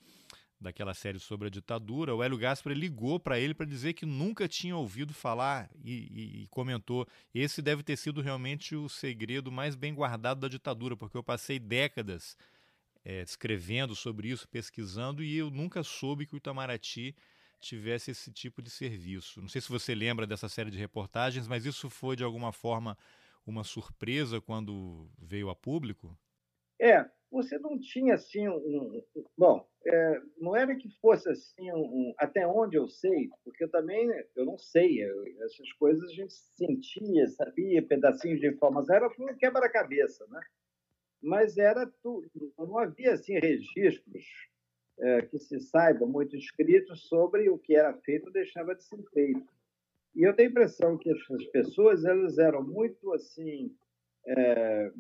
[0.64, 4.48] daquela série sobre a ditadura, o Hélio Gaspar ligou para ele para dizer que nunca
[4.48, 9.76] tinha ouvido falar e, e, e, comentou: esse deve ter sido realmente o segredo mais
[9.76, 12.36] bem guardado da ditadura, porque eu passei décadas
[13.06, 17.16] é, escrevendo sobre isso, pesquisando, e eu nunca soube que o Itamaraty
[17.60, 19.42] tivesse esse tipo de serviço.
[19.42, 22.98] Não sei se você lembra dessa série de reportagens, mas isso foi de alguma forma
[23.46, 26.18] uma surpresa quando veio a público?
[26.80, 32.14] É, você não tinha assim um, um bom, é, não era que fosse assim um,
[32.18, 36.34] até onde eu sei, porque eu também eu não sei eu, essas coisas a gente
[36.34, 40.40] sentia, sabia pedacinhos de informação, era tudo quebra-cabeça, né?
[41.20, 44.26] Mas era tudo, não havia assim registros
[45.00, 49.02] é, que se saiba muito escritos sobre o que era feito ou deixava de ser
[49.12, 49.44] feito.
[50.16, 53.76] E eu tenho a impressão que essas pessoas elas eram muito assim
[54.28, 54.92] é,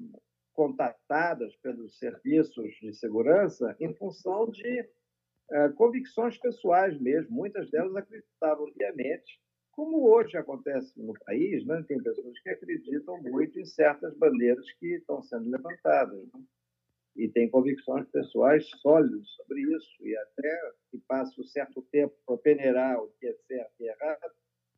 [0.53, 4.87] contatadas pelos serviços de segurança em função de
[5.51, 7.35] é, convicções pessoais mesmo.
[7.35, 9.39] Muitas delas acreditavam piamente,
[9.71, 11.83] como hoje acontece no país, né?
[11.87, 16.23] tem pessoas que acreditam muito em certas bandeiras que estão sendo levantadas.
[16.33, 16.43] Né?
[17.15, 22.37] E tem convicções pessoais sólidas sobre isso, e até que passa um certo tempo para
[22.37, 24.31] peneirar o que é certo e errado,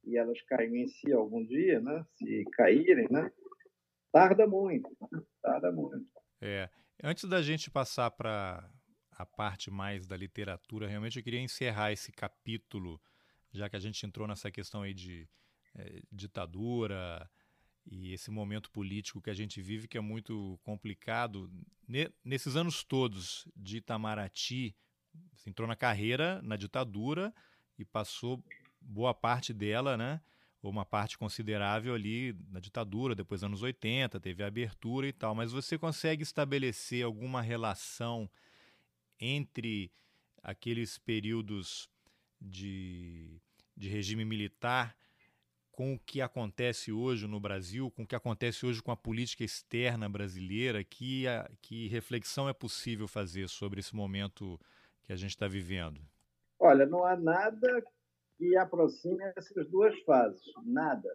[0.03, 2.05] e elas caem em si algum dia, né?
[2.17, 3.31] se caírem, né?
[4.11, 4.89] tarda muito,
[5.71, 6.05] muito.
[6.41, 6.69] É.
[7.03, 8.69] Antes da gente passar para
[9.11, 13.01] a parte mais da literatura, realmente eu queria encerrar esse capítulo,
[13.51, 15.27] já que a gente entrou nessa questão aí de
[15.75, 17.29] é, ditadura
[17.85, 21.49] e esse momento político que a gente vive, que é muito complicado.
[22.23, 24.75] nesses anos todos de Itamaraty,
[25.45, 27.33] entrou na carreira na ditadura
[27.77, 28.43] e passou
[28.81, 30.21] boa parte dela, né?
[30.69, 35.51] Uma parte considerável ali na ditadura, depois anos 80, teve a abertura e tal, mas
[35.51, 38.29] você consegue estabelecer alguma relação
[39.19, 39.91] entre
[40.41, 41.89] aqueles períodos
[42.39, 43.41] de,
[43.75, 44.95] de regime militar
[45.71, 49.43] com o que acontece hoje no Brasil, com o que acontece hoje com a política
[49.43, 54.59] externa brasileira, que, a, que reflexão é possível fazer sobre esse momento
[55.03, 56.01] que a gente está vivendo?
[56.57, 57.83] Olha, não há nada
[58.37, 60.43] que aproxime essas duas fases.
[60.63, 61.09] Nada.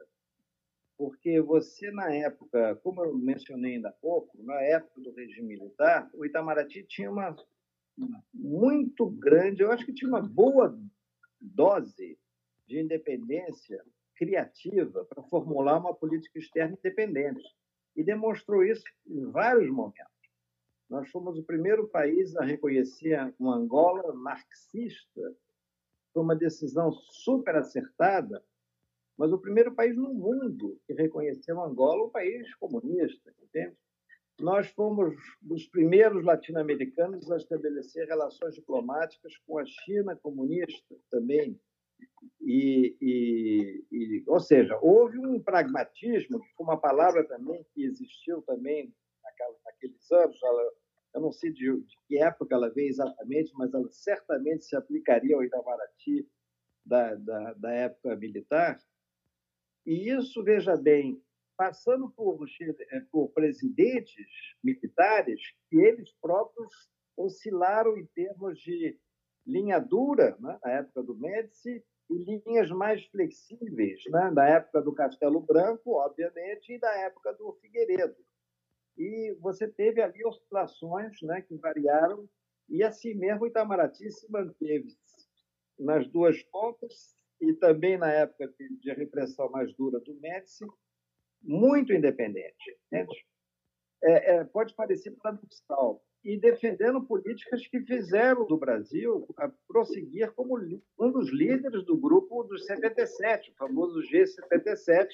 [0.96, 6.10] Porque você, na época, como eu mencionei ainda há pouco, na época do regime militar,
[6.12, 7.34] o Itamaraty tinha uma
[8.32, 10.78] muito grande, eu acho que tinha uma boa
[11.40, 12.18] dose
[12.66, 13.82] de independência
[14.14, 17.44] criativa para formular uma política externa independente.
[17.96, 20.06] E demonstrou isso em vários momentos.
[20.88, 25.34] Nós fomos o primeiro país a reconhecer uma Angola marxista
[26.12, 28.44] foi uma decisão super acertada,
[29.16, 33.76] mas o primeiro país no mundo que reconheceu Angola um país comunista, entende?
[34.40, 35.14] Nós fomos
[35.50, 41.60] os primeiros latino-americanos a estabelecer relações diplomáticas com a China comunista também.
[42.40, 48.40] E, e, e, ou seja, houve um pragmatismo, que foi uma palavra também que existiu
[48.42, 48.90] também
[49.66, 50.38] naqueles anos,
[51.14, 55.34] eu não sei de, de, que época ela veio exatamente, mas ela certamente se aplicaria
[55.34, 56.28] ao Itamaraty
[56.84, 58.78] da, da, da época militar.
[59.84, 61.22] E isso, veja bem,
[61.56, 64.26] passando por, eh, por presidentes
[64.62, 66.72] militares que eles próprios
[67.16, 68.98] oscilaram em termos de
[69.46, 74.92] linha dura, né, na época do Médici, e linhas mais flexíveis, né, na época do
[74.92, 78.16] Castelo Branco, obviamente, e da época do Figueiredo
[78.96, 82.28] e você teve ali oscilações né, que variaram,
[82.68, 84.96] e assim mesmo Itamaraty se manteve
[85.78, 90.66] nas duas pontas, e também na época de, de repressão mais dura do Médici,
[91.42, 92.78] muito independente.
[94.02, 99.26] É, é, pode parecer paradoxal, e defendendo políticas que fizeram do Brasil
[99.66, 100.58] prosseguir como
[100.98, 105.08] um dos líderes do grupo dos 77, o famoso G77,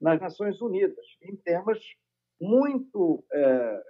[0.00, 1.80] nas Nações Unidas, em temas
[2.42, 3.82] muito é,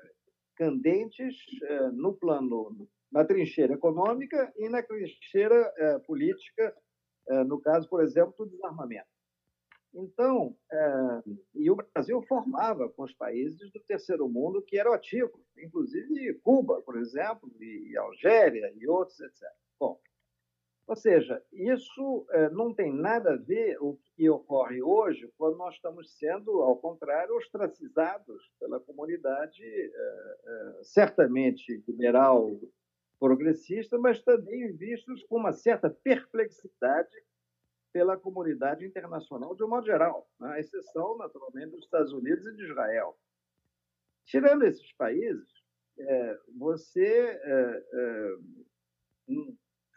[0.56, 6.74] candentes eh, no plano, na trincheira econômica e na trincheira eh, política,
[7.46, 9.06] no caso, por exemplo, do desarmamento.
[9.94, 10.56] Então,
[11.54, 16.82] e o Brasil formava com os países do terceiro mundo que eram ativos, inclusive Cuba,
[16.82, 19.40] por exemplo, e Algéria e outros, etc.
[19.78, 20.00] Bom,
[20.86, 25.74] ou seja, isso é, não tem nada a ver o que ocorre hoje quando nós
[25.76, 29.88] estamos sendo, ao contrário, ostracizados pela comunidade, é,
[30.78, 32.50] é, certamente liberal,
[33.18, 37.16] progressista, mas também vistos com uma certa perplexidade
[37.92, 40.54] pela comunidade internacional de um modo geral, né?
[40.54, 43.16] a exceção, naturalmente, dos Estados Unidos e de Israel.
[44.24, 45.46] Tirando esses países,
[46.56, 47.38] você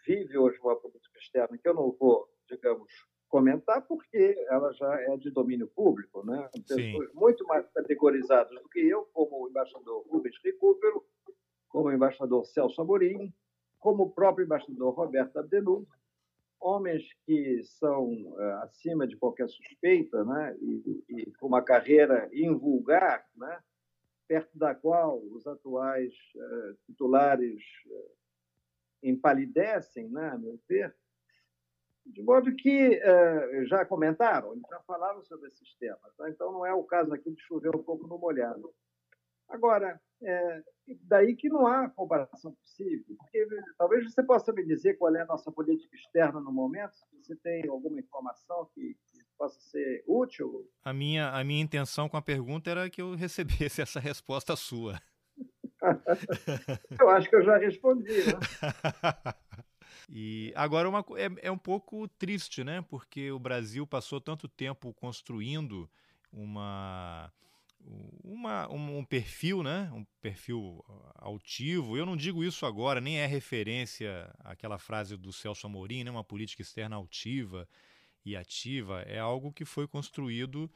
[0.05, 2.91] vive hoje uma política externa que eu não vou, digamos,
[3.27, 6.49] comentar, porque ela já é de domínio público, né?
[6.67, 7.09] Pessoas Sim.
[7.13, 11.03] muito mais categorizadas do que eu, como o embaixador Rubens Recupero,
[11.67, 13.33] como o embaixador Celso Amorim,
[13.79, 15.85] como o próprio embaixador Roberto Abdenur,
[16.59, 20.55] homens que são uh, acima de qualquer suspeita, né?
[20.61, 23.59] E, e, com uma carreira invulgar, né?
[24.27, 28.11] Perto da qual os atuais uh, titulares uh,
[29.01, 30.95] empalidecem, né, a meu ver,
[32.05, 36.15] de modo que uh, já comentaram, já falaram sobre esses temas.
[36.15, 36.29] Tá?
[36.29, 38.73] Então, não é o caso aqui de chover um pouco no molhado.
[39.47, 40.63] Agora, é,
[41.03, 45.25] daí que não há comparação possível, porque talvez você possa me dizer qual é a
[45.25, 50.67] nossa política externa no momento, se você tem alguma informação que, que possa ser útil.
[50.83, 54.99] A minha, a minha intenção com a pergunta era que eu recebesse essa resposta sua.
[56.99, 59.33] eu acho que eu já respondi, né?
[60.09, 62.81] E agora uma, é, é um pouco triste, né?
[62.81, 65.89] Porque o Brasil passou tanto tempo construindo
[66.31, 67.31] uma,
[68.23, 69.89] uma, um, um, perfil, né?
[69.93, 70.83] Um perfil
[71.15, 71.97] altivo.
[71.97, 76.11] Eu não digo isso agora, nem é referência àquela frase do Celso Amorim, né?
[76.11, 77.67] Uma política externa altiva
[78.23, 79.01] e ativa.
[79.03, 80.69] É algo que foi construído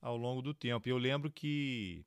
[0.00, 0.88] ao longo do tempo.
[0.88, 2.04] E eu lembro que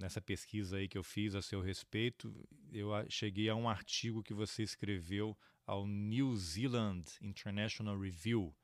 [0.00, 2.34] nessa pesquisa aí que eu fiz a seu respeito,
[2.72, 5.36] eu cheguei a um artigo que você escreveu
[5.66, 8.54] ao New Zealand International Review.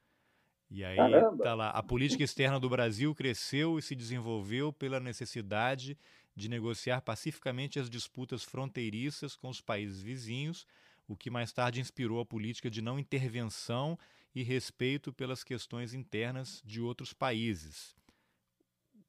[0.68, 1.44] E aí Caramba.
[1.44, 5.96] tá lá, a política externa do Brasil cresceu e se desenvolveu pela necessidade
[6.34, 10.66] de negociar pacificamente as disputas fronteiriças com os países vizinhos,
[11.06, 13.96] o que mais tarde inspirou a política de não intervenção
[14.34, 17.94] e respeito pelas questões internas de outros países.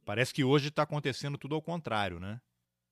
[0.07, 2.39] Parece que hoje está acontecendo tudo ao contrário, né?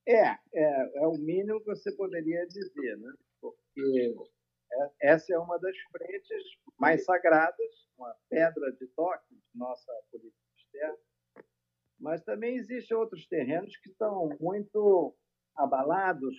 [0.06, 3.13] É, é, é o mínimo que você poderia dizer, né?
[3.39, 4.13] Porque
[4.69, 6.43] é, essa é uma das frentes
[6.78, 10.97] mais sagradas, uma pedra de toque de nossa política externa.
[11.97, 15.15] Mas também existem outros terrenos que estão muito
[15.56, 16.36] abalados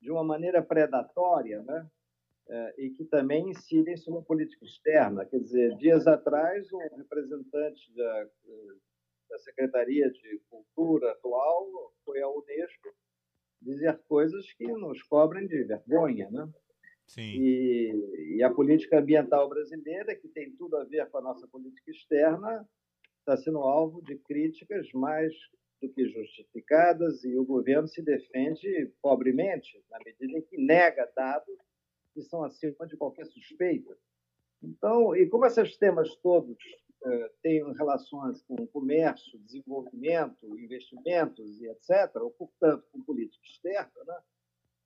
[0.00, 1.86] de uma maneira predatória, né?
[2.48, 5.26] É, e que também incidem sobre a política externa.
[5.26, 8.26] Quer dizer, dias atrás, um representante da
[9.28, 11.66] da Secretaria de Cultura atual
[12.04, 12.94] foi a Unesco
[13.60, 16.48] dizer coisas que nos cobrem de vergonha, né?
[17.06, 17.40] Sim.
[17.40, 21.90] E, e, a política ambiental brasileira, que tem tudo a ver com a nossa política
[21.90, 22.68] externa,
[23.20, 25.32] está sendo alvo de críticas mais
[25.80, 31.56] do que justificadas e o governo se defende pobremente, na medida em que nega dados
[32.12, 33.96] que são acima de qualquer suspeita.
[34.62, 36.58] Então, e como esses temas todos
[37.04, 44.18] eh, têm relações com comércio, desenvolvimento, investimentos e etc., ou, portanto, com política externa, né?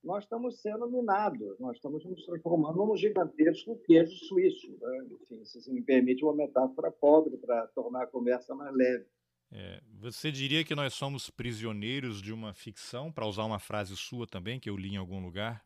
[0.05, 4.77] nós estamos sendo minados, nós estamos nos transformando num gigantesco queijo suíço.
[4.81, 5.07] Né?
[5.23, 9.07] Enfim, se me permite uma metáfora pobre para tornar a conversa mais leve.
[9.55, 14.27] É, você diria que nós somos prisioneiros de uma ficção, para usar uma frase sua
[14.27, 15.65] também, que eu li em algum lugar?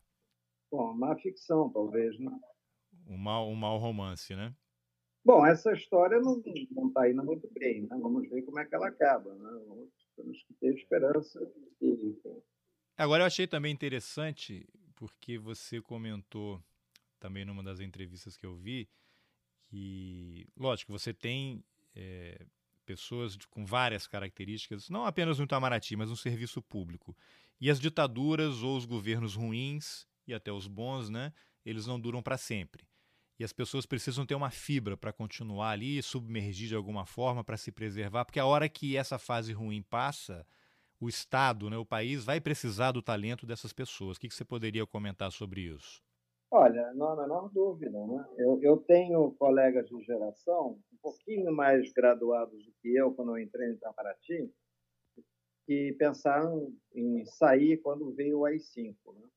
[0.69, 2.31] Bom, uma ficção, talvez, né?
[3.07, 4.53] Um mau, um mau romance, né?
[5.27, 7.97] Bom, essa história não está indo muito bem, né?
[8.01, 9.85] Vamos ver como é que ela acaba, né?
[10.15, 11.37] Temos que ter esperança.
[12.97, 14.65] Agora, eu achei também interessante,
[14.95, 16.63] porque você comentou
[17.19, 18.87] também numa das entrevistas que eu vi,
[19.65, 21.61] que, lógico, você tem
[21.93, 22.45] é,
[22.85, 27.13] pessoas de, com várias características, não apenas no Itamaraty, mas no serviço público.
[27.59, 31.33] E as ditaduras ou os governos ruins, e até os bons, né,
[31.65, 32.87] eles não duram para sempre
[33.39, 37.57] e as pessoas precisam ter uma fibra para continuar ali, submergir de alguma forma para
[37.57, 40.45] se preservar, porque a hora que essa fase ruim passa,
[40.99, 44.17] o Estado, né, o país, vai precisar do talento dessas pessoas.
[44.17, 46.01] O que, que você poderia comentar sobre isso?
[46.49, 48.05] Olha, não há a menor dúvida.
[48.07, 48.25] Né?
[48.37, 53.43] Eu, eu, tenho colegas de geração um pouquinho mais graduados do que eu quando eu
[53.43, 54.51] entrei em Itamaraty,
[55.65, 58.95] que pensaram em sair quando veio o AI-5.
[59.13, 59.27] Né?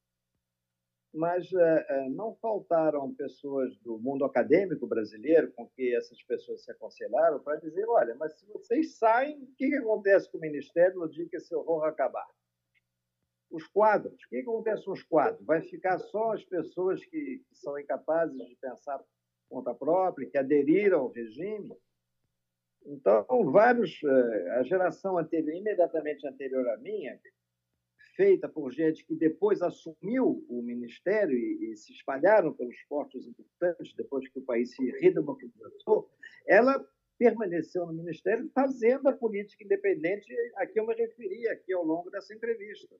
[1.13, 6.71] Mas é, é, não faltaram pessoas do mundo acadêmico brasileiro com que essas pessoas se
[6.71, 11.01] aconselharam para dizer: olha, mas se vocês saem, o que, que acontece com o Ministério
[11.01, 12.29] no dia que esse horror acabar?
[13.51, 15.45] Os quadros, o que, que acontece com os quadros?
[15.45, 19.07] Vai ficar só as pessoas que, que são incapazes de pensar por
[19.49, 21.77] conta própria, que aderiram ao regime?
[22.87, 27.21] Então, vários, eh, a geração anterior, imediatamente anterior à minha,
[28.21, 33.95] feita por gente que depois assumiu o ministério e, e se espalharam pelos postos importantes
[33.95, 36.07] depois que o país se redemocratizou,
[36.47, 36.87] ela
[37.19, 42.11] permaneceu no ministério fazendo a política independente a que eu me referi aqui ao longo
[42.11, 42.95] dessa entrevista.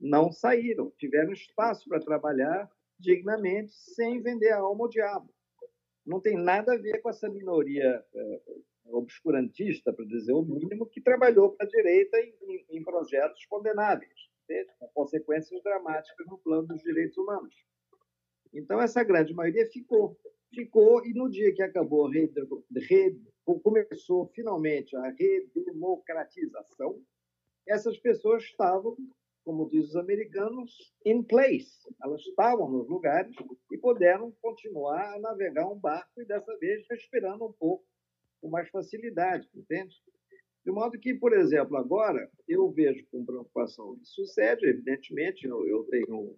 [0.00, 5.28] Não saíram, tiveram espaço para trabalhar dignamente, sem vender a alma ao diabo.
[6.06, 8.40] Não tem nada a ver com essa minoria eh,
[8.90, 14.27] obscurantista, para dizer o mínimo, que trabalhou para a direita em, em, projetos condenáveis,
[14.78, 17.54] com consequências dramáticas no plano dos direitos humanos.
[18.52, 20.18] Então, essa grande maioria ficou.
[20.54, 22.10] Ficou, e no dia que acabou,
[23.62, 27.02] começou finalmente a redemocratização,
[27.66, 28.96] essas pessoas estavam,
[29.44, 31.86] como dizem os americanos, in place.
[32.02, 33.36] Elas estavam nos lugares
[33.70, 37.84] e puderam continuar a navegar um barco e, dessa vez, respirando um pouco
[38.40, 39.94] com mais facilidade, entende?
[40.68, 45.82] De modo que, por exemplo, agora eu vejo com preocupação, isso sucede, evidentemente, eu, eu
[45.84, 46.36] tenho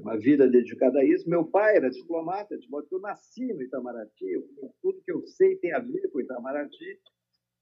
[0.00, 1.28] uma vida dedicada a isso.
[1.28, 4.48] Meu pai era diplomata, de modo que eu nasci no Itamaraty, eu,
[4.80, 6.98] tudo que eu sei tem a ver com o Itamaraty,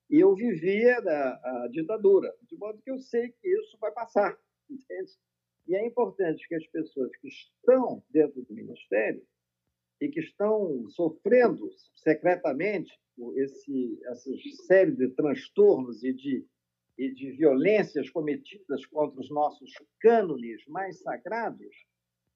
[0.08, 4.38] e eu vivia da ditadura, de modo que eu sei que isso vai passar,
[4.70, 5.10] entende?
[5.66, 9.20] E é importante que as pessoas que estão dentro do Ministério
[10.04, 12.92] e que estão sofrendo secretamente
[13.36, 14.30] esse, essa
[14.66, 16.46] série de transtornos e de,
[16.98, 21.74] e de violências cometidas contra os nossos cânones mais sagrados,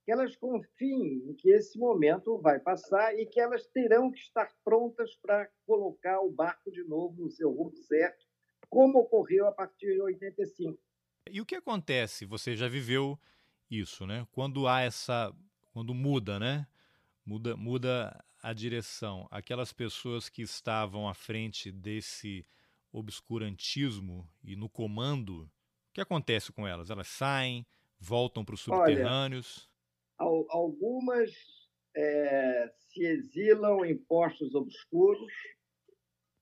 [0.05, 4.51] que elas confiem em que esse momento vai passar e que elas terão que estar
[4.65, 8.25] prontas para colocar o barco de novo no seu rumo certo,
[8.71, 10.79] como ocorreu a partir de 85.
[11.31, 12.25] E o que acontece?
[12.25, 13.19] Você já viveu
[13.71, 14.27] isso, né?
[14.33, 15.35] Quando há essa,
[15.71, 16.67] quando muda, né?
[17.29, 22.43] Muda, muda a direção, aquelas pessoas que estavam à frente desse
[22.91, 25.51] obscurantismo e no comando, o
[25.93, 26.89] que acontece com elas?
[26.89, 27.67] Elas saem,
[28.01, 29.69] voltam para os subterrâneos?
[30.19, 31.31] Olha, algumas
[31.95, 35.31] é, se exilam em postos obscuros,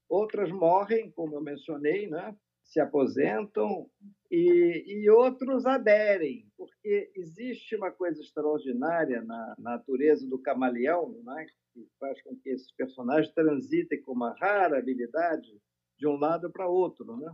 [0.09, 2.33] outras morrem, como eu mencionei, né?
[2.67, 3.89] Se aposentam
[4.31, 11.47] e, e, outros aderem, porque existe uma coisa extraordinária na, na natureza do camaleão, né?
[11.73, 15.49] que faz com que esses personagens transitem com uma rara habilidade
[15.97, 17.17] de um lado para outro.
[17.17, 17.33] Né?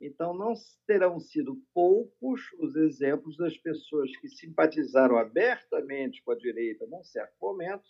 [0.00, 0.52] Então, não
[0.86, 7.34] terão sido poucos os exemplos das pessoas que simpatizaram abertamente com a direita num certo
[7.40, 7.88] momento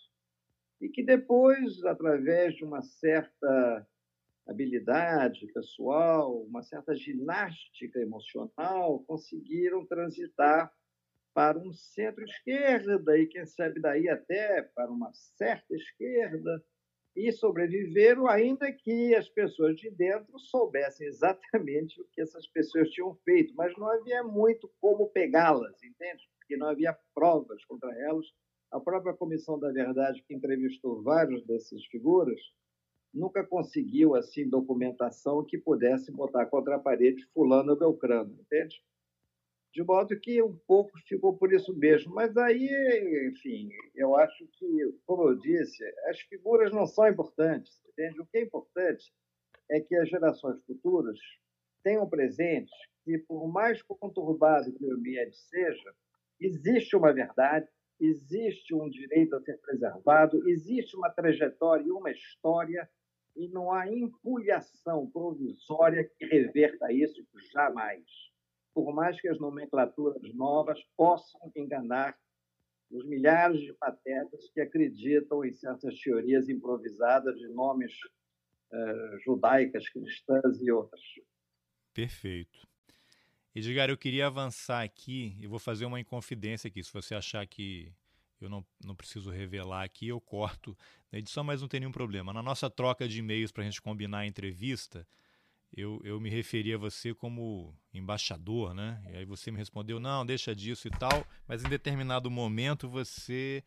[0.79, 3.87] e que depois, através de uma certa
[4.47, 10.71] habilidade pessoal, uma certa ginástica emocional, conseguiram transitar
[11.33, 16.63] para um centro-esquerda e, quem sabe, daí até para uma certa esquerda,
[17.17, 23.15] e sobreviveram, ainda que as pessoas de dentro soubessem exatamente o que essas pessoas tinham
[23.25, 26.23] feito, mas não havia muito como pegá-las, entende?
[26.37, 28.27] Porque não havia provas contra elas.
[28.71, 32.39] A própria Comissão da Verdade, que entrevistou vários dessas figuras,
[33.17, 38.81] nunca conseguiu assim documentação que pudesse botar contra a parede fulano belcrano, entende?
[39.73, 42.13] De modo que um pouco ficou por isso mesmo.
[42.13, 48.21] Mas aí, enfim, eu acho que, como eu disse, as figuras não são importantes, entende?
[48.21, 49.11] O que é importante
[49.69, 51.19] é que as gerações futuras
[51.83, 52.71] tenham presente
[53.03, 55.93] que, por mais conturbado que o ambiente seja,
[56.39, 57.67] existe uma verdade,
[57.99, 62.89] existe um direito a ser preservado, existe uma trajetória e uma história
[63.37, 68.03] e não há empulhação provisória que reverta isso jamais.
[68.73, 72.17] Por mais que as nomenclaturas novas possam enganar
[72.89, 77.93] os milhares de patetas que acreditam em certas teorias improvisadas de nomes
[78.71, 81.01] uh, judaicas, cristãs e outras.
[81.93, 82.67] Perfeito.
[83.53, 86.83] Edgar, eu queria avançar aqui e vou fazer uma inconfidência aqui.
[86.83, 87.91] Se você achar que
[88.45, 90.77] eu não, não preciso revelar aqui, eu corto
[91.11, 92.33] na edição, mas não tem nenhum problema.
[92.33, 95.07] Na nossa troca de e-mails para a gente combinar a entrevista,
[95.75, 99.01] eu, eu me referi a você como embaixador, né?
[99.09, 103.63] E aí você me respondeu, não, deixa disso e tal, mas em determinado momento você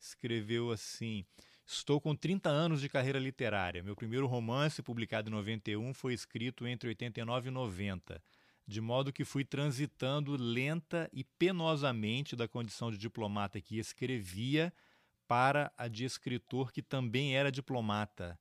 [0.00, 1.24] escreveu assim.
[1.64, 3.82] Estou com 30 anos de carreira literária.
[3.82, 8.22] Meu primeiro romance, publicado em 91, foi escrito entre 89 e 90.
[8.66, 14.72] De modo que fui transitando lenta e penosamente da condição de diplomata que escrevia
[15.26, 18.38] para a de escritor que também era diplomata.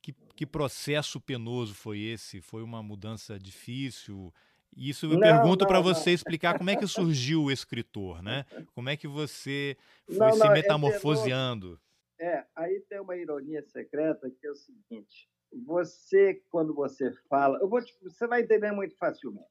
[0.00, 2.40] Que, que processo penoso foi esse?
[2.40, 4.32] Foi uma mudança difícil?
[4.76, 8.44] Isso eu não, pergunto para você explicar como é que surgiu o escritor, né?
[8.74, 9.76] Como é que você
[10.06, 11.80] foi não, se é metamorfoseando?
[12.18, 15.28] É, é, aí tem uma ironia secreta que é o seguinte:
[15.62, 19.48] você, quando você fala, eu vou te, você vai entender muito facilmente.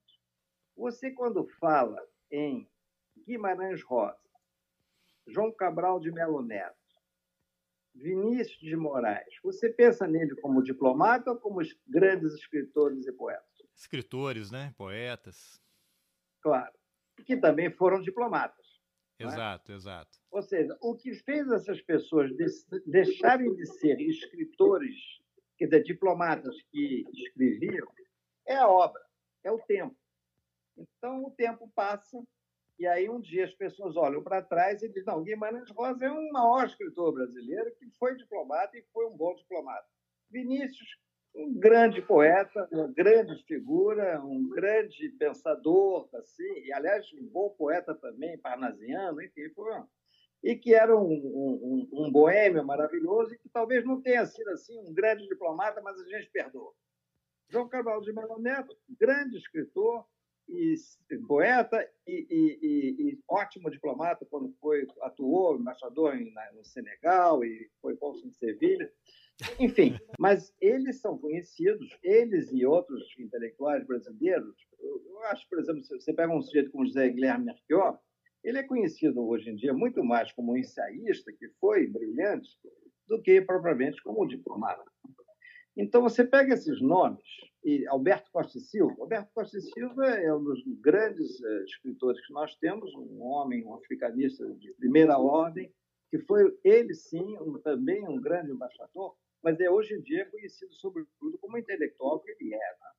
[0.75, 2.01] Você, quando fala
[2.31, 2.69] em
[3.25, 4.17] Guimarães Rosa,
[5.27, 6.75] João Cabral de Melo Neto,
[7.95, 13.43] Vinícius de Moraes, você pensa nele como diplomata ou como grandes escritores e poetas?
[13.75, 14.73] Escritores, né?
[14.77, 15.61] Poetas.
[16.41, 16.73] Claro.
[17.25, 18.81] Que também foram diplomatas.
[19.19, 19.25] É?
[19.25, 19.75] Exato, é?
[19.75, 20.19] exato.
[20.31, 22.31] Ou seja, o que fez essas pessoas
[22.85, 25.22] deixarem de ser escritores
[25.63, 27.87] quer dizer, diplomatas que escreviam,
[28.45, 29.01] é a obra,
[29.43, 29.95] é o tempo.
[30.77, 32.21] Então, o tempo passa,
[32.77, 36.11] e aí um dia as pessoas olham para trás e dizem: não, Guimarães Rosa é
[36.11, 39.87] um maior escritor brasileiro que foi diplomata e foi um bom diplomata.
[40.29, 40.97] Vinícius,
[41.35, 47.93] um grande poeta, uma grande figura, um grande pensador, assim, e aliás, um bom poeta
[47.95, 49.87] também, parnasiano, enfim, foi uma
[50.43, 54.77] e que era um, um, um, boêmio maravilhoso e que talvez não tenha sido assim
[54.77, 56.73] um grande diplomata, mas a gente perdoa.
[57.49, 60.05] João Carvalho de Melo Neto, grande escritor
[60.49, 60.75] e
[61.25, 67.69] poeta e, e, e, ótimo diplomata quando foi atuou embaixador em, na, no Senegal e
[67.81, 68.91] foi cônsul em Sevilha.
[69.59, 74.55] Enfim, mas eles são conhecidos, eles e outros intelectuais brasileiros.
[74.79, 77.97] Eu, eu acho, por exemplo, você pega um sujeito como José Guilherme Melchior,
[78.43, 82.49] ele é conhecido hoje em dia muito mais como um ensaísta, que foi brilhante,
[83.07, 84.83] do que propriamente como um diplomata.
[85.75, 87.23] Então, você pega esses nomes,
[87.63, 88.95] e Alberto Costa Silva.
[88.99, 93.73] Alberto Costa Silva é um dos grandes uh, escritores que nós temos, um homem, um
[93.73, 95.73] africanista de primeira ordem,
[96.11, 100.73] que foi, ele sim, um, também um grande embaixador, mas é hoje em dia conhecido,
[100.73, 102.93] sobretudo, como intelectual que ele era.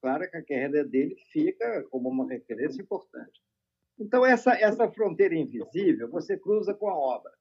[0.00, 3.40] Claro que a carreira dele fica como uma referência importante.
[3.98, 7.32] Então, essa, essa fronteira invisível você cruza com a obra.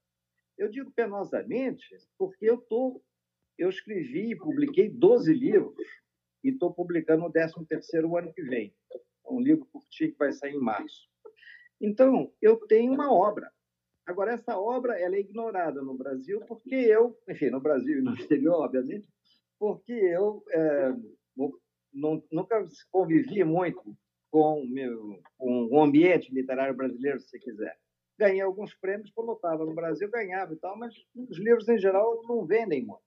[0.58, 1.86] Eu digo penosamente
[2.18, 3.01] porque eu, tô,
[3.58, 5.76] eu escrevi e publiquei 12 livros
[6.43, 8.74] e estou publicando o 13º ano que vem.
[9.30, 11.10] Um livro curtinho que vai sair em março.
[11.82, 13.51] Então, eu tenho uma obra.
[14.06, 18.14] Agora, essa obra ela é ignorada no Brasil porque eu, enfim, no Brasil e no
[18.14, 19.10] exterior, obviamente,
[19.60, 20.93] porque eu é,
[22.32, 23.97] nunca convivi muito
[24.36, 27.80] com, meu, com o ambiente literário brasileiro, se quiser.
[28.20, 32.22] Ganhei alguns prêmios eu estava no Brasil, ganhava e tal, mas os livros, em geral,
[32.28, 33.02] não vendem muito?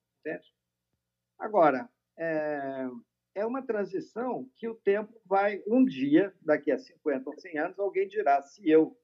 [1.39, 1.87] Agora,
[2.19, 2.89] é,
[3.35, 7.79] é uma transição que o tempo vai, um dia, daqui a 50 ou 100 anos,
[7.79, 8.97] alguém dirá se eu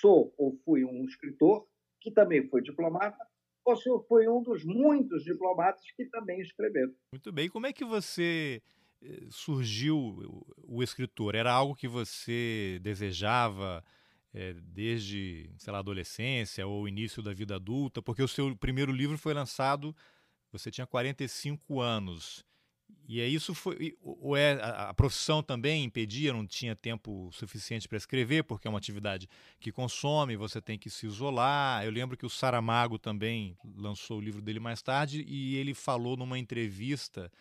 [0.00, 1.68] sou ou fui um escritor,
[2.00, 3.26] que também foi diplomata,
[3.62, 6.94] ou se eu fui um dos muitos diplomatas que também escreveram.
[7.12, 7.50] Muito bem.
[7.50, 8.62] Como é que você
[9.30, 11.34] surgiu o escritor?
[11.34, 13.84] Era algo que você desejava
[14.32, 18.02] é, desde, sei lá, adolescência ou início da vida adulta?
[18.02, 19.94] Porque o seu primeiro livro foi lançado,
[20.52, 22.44] você tinha 45 anos.
[23.06, 27.88] E é isso foi ou é a, a profissão também impedia, não tinha tempo suficiente
[27.88, 29.28] para escrever, porque é uma atividade
[29.58, 31.84] que consome, você tem que se isolar.
[31.84, 36.16] Eu lembro que o Saramago também lançou o livro dele mais tarde e ele falou
[36.16, 37.32] numa entrevista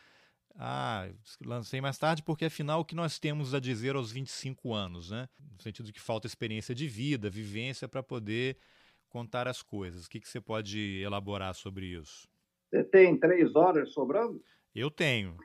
[0.58, 1.08] ah,
[1.46, 5.30] lancei mais tarde porque afinal o que nós temos a dizer aos 25 anos, né?
[5.52, 8.58] No sentido de que falta experiência de vida, vivência para poder
[9.08, 10.06] contar as coisas.
[10.06, 12.28] O que, que você pode elaborar sobre isso?
[12.70, 14.44] Você tem três horas sobrando?
[14.74, 15.38] Eu tenho,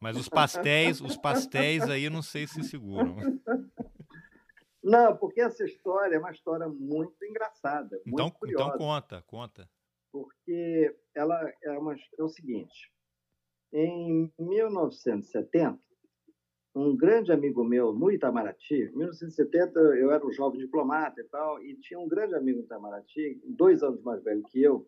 [0.00, 3.16] mas os pastéis, os pastéis aí não sei se seguram.
[4.82, 8.64] Não, porque essa história é uma história muito engraçada, muito então, curiosa.
[8.64, 9.70] Então conta, conta.
[10.10, 12.90] Porque ela é, uma, é o seguinte:
[13.72, 15.78] em 1970,
[16.74, 21.62] um grande amigo meu no Itamaraty, em 1970 eu era um jovem diplomata e tal,
[21.62, 24.86] e tinha um grande amigo no Itamaraty, dois anos mais velho que eu,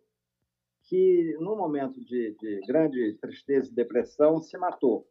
[0.85, 5.07] que num momento de, de grande tristeza e depressão se matou.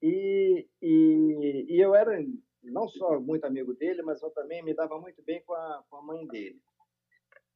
[0.00, 2.24] E, e, e, eu era
[2.64, 5.96] não só muito amigo dele, mas eu também me dava muito bem com a, com
[5.96, 6.60] a mãe dele.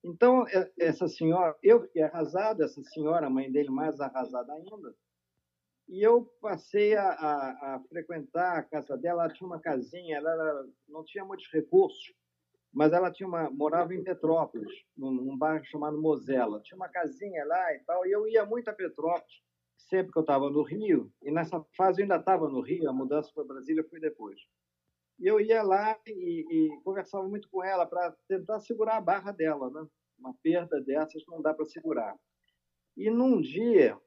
[0.04, 0.44] Então,
[0.78, 4.94] essa senhora, eu fiquei arrasado, essa senhora, a mãe dele, mais arrasada ainda,
[5.88, 9.24] e eu passei a, a, a, frequentar a casa dela.
[9.24, 12.12] Ela tinha uma casinha, ela era, não tinha muitos recursos,
[12.72, 16.60] mas ela tinha uma, morava em Petrópolis, num, num bairro chamado Mosela.
[16.62, 20.22] Tinha uma casinha lá e tal, e eu ia muito a Petrópolis sempre que eu
[20.22, 23.84] estava no Rio, e nessa fase eu ainda estava no Rio, a mudança para Brasília
[23.88, 24.38] foi depois.
[25.18, 29.32] E eu ia lá e, e conversava muito com ela para tentar segurar a barra
[29.32, 29.86] dela, né?
[30.18, 32.16] Uma perda dessas não dá para segurar.
[32.96, 33.98] E num dia,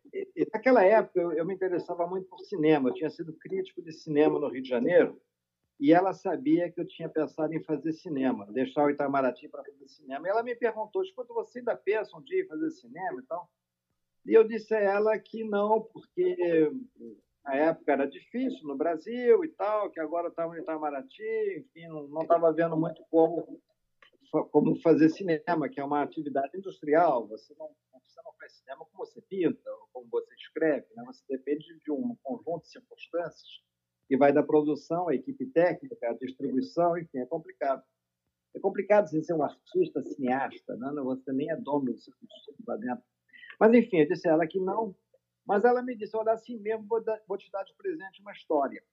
[0.52, 4.40] naquela época eu, eu, me interessava muito por cinema, eu tinha sido crítico de cinema
[4.40, 5.22] no Rio de Janeiro,
[5.80, 9.88] e ela sabia que eu tinha pensado em fazer cinema, deixar o Itamaraty para fazer
[9.88, 10.28] cinema.
[10.28, 13.50] E ela me perguntou: escuta, você ainda pensa um dia em fazer cinema e tal?
[14.26, 16.72] E eu disse a ela que não, porque
[17.46, 22.22] a época era difícil no Brasil e tal, que agora estava em Itamaraty, enfim, não
[22.24, 23.62] estava vendo muito como,
[24.52, 27.26] como fazer cinema, que é uma atividade industrial.
[27.28, 27.70] Você não,
[28.10, 31.04] você não faz cinema como você pinta, ou como você escreve, né?
[31.06, 33.62] você depende de um conjunto de circunstâncias
[34.08, 37.84] que vai da produção, a equipe técnica, a distribuição, enfim, é complicado.
[38.56, 40.92] É complicado você ser um artista cineasta, né?
[41.04, 42.14] você nem é dono do seu
[42.68, 43.04] lá dentro.
[43.60, 44.96] Mas, enfim, eu disse a ela que não.
[45.46, 48.84] Mas ela me disse: olha, assim mesmo, vou, te dar de presente uma história.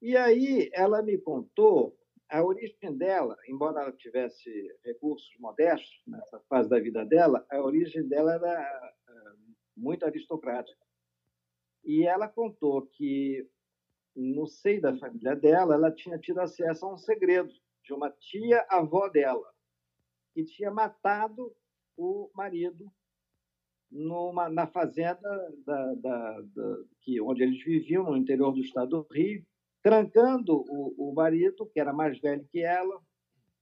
[0.00, 1.98] E aí ela me contou
[2.32, 4.50] a origem dela, embora ela tivesse
[4.82, 9.32] recursos modestos nessa fase da vida dela, a origem dela era eh,
[9.76, 10.80] muito aristocrática.
[11.84, 13.46] E ela contou que
[14.16, 17.52] no seio da família dela, ela tinha tido acesso a um segredo
[17.84, 19.52] de uma tia-avó dela,
[20.32, 21.54] que tinha matado
[21.98, 22.90] o marido
[23.90, 25.20] numa, na fazenda
[25.66, 29.44] da, da, da, que, onde eles viviam, no interior do estado do Rio,
[29.82, 33.00] trancando o, o marido, que era mais velho que ela,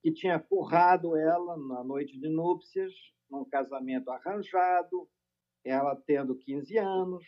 [0.03, 2.93] que tinha currado ela na noite de núpcias,
[3.31, 5.09] num casamento arranjado,
[5.65, 7.25] ela tendo 15 anos,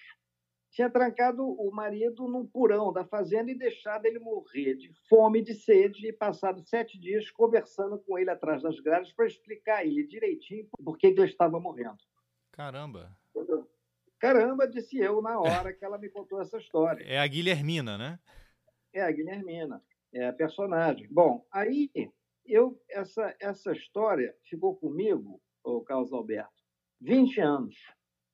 [0.73, 5.45] tinha trancado o marido num porão da fazenda e deixado ele morrer de fome e
[5.45, 9.85] de sede, e passado sete dias conversando com ele atrás das grades para explicar a
[9.85, 11.99] ele direitinho por que ele estava morrendo.
[12.51, 13.15] Caramba!
[14.19, 17.05] Caramba, disse eu na hora que ela me contou essa história.
[17.05, 18.19] É a Guilhermina, né?
[18.93, 19.83] É a Guilhermina,
[20.13, 21.09] é a personagem.
[21.11, 21.91] Bom, aí
[22.45, 26.53] eu essa essa história ficou comigo, o Carlos Alberto,
[27.01, 27.77] 20 anos.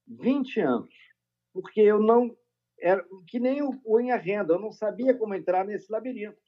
[0.07, 1.09] 20 anos
[1.53, 2.37] porque eu não
[2.81, 6.39] era que nem o unha renda, eu não sabia como entrar nesse labirinto.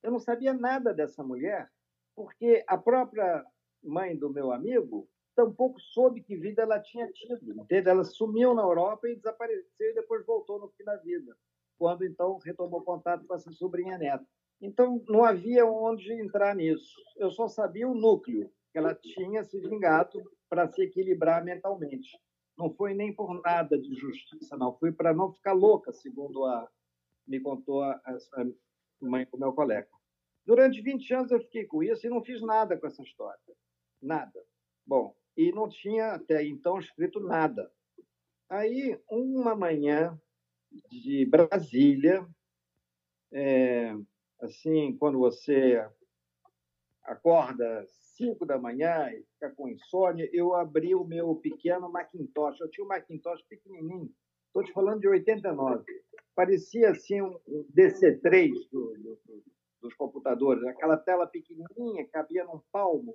[0.00, 1.68] Eu não sabia nada dessa mulher,
[2.14, 3.44] porque a própria
[3.82, 7.60] mãe do meu amigo tampouco soube que vida ela tinha tido.
[7.60, 7.88] Entende?
[7.88, 11.36] Ela sumiu na Europa e desapareceu e depois voltou no fim da vida,
[11.78, 14.26] quando então retomou contato com essa sobrinha neta.
[14.60, 16.96] Então não havia onde entrar nisso.
[17.16, 22.18] Eu só sabia o núcleo que ela tinha se vingado para se equilibrar mentalmente
[22.58, 24.76] não foi nem por nada de justiça, não.
[24.76, 26.68] Foi para não ficar louca, segundo a,
[27.26, 28.44] me contou a, a
[29.00, 29.88] mãe do meu colega.
[30.44, 33.38] Durante 20 anos eu fiquei com isso e não fiz nada com essa história.
[34.02, 34.44] Nada.
[34.84, 37.70] Bom, e não tinha até então escrito nada.
[38.50, 40.20] Aí, uma manhã
[40.90, 42.26] de Brasília,
[43.32, 43.94] é,
[44.40, 45.84] assim, quando você
[47.04, 52.60] acorda cinco da manhã e fica com insônia, eu abri o meu pequeno Macintosh.
[52.60, 54.12] Eu tinha um Macintosh pequenininho,
[54.46, 55.84] estou te falando de 89.
[56.34, 57.38] Parecia assim um
[57.74, 59.18] DC3 do, do,
[59.80, 63.14] dos computadores, aquela tela pequenininha, cabia num palmo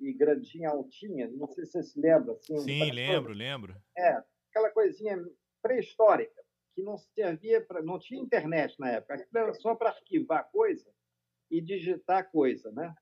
[0.00, 1.28] e grandinha, altinha.
[1.28, 2.32] Não sei se você se lembra.
[2.32, 3.76] Assim, Sim, lembro, lembro.
[3.96, 5.18] É, aquela coisinha
[5.62, 6.41] pré-histórica
[6.74, 7.82] que não servia para.
[7.82, 10.90] não tinha internet na época, aquilo era só para arquivar coisa
[11.50, 12.94] e digitar coisa, né?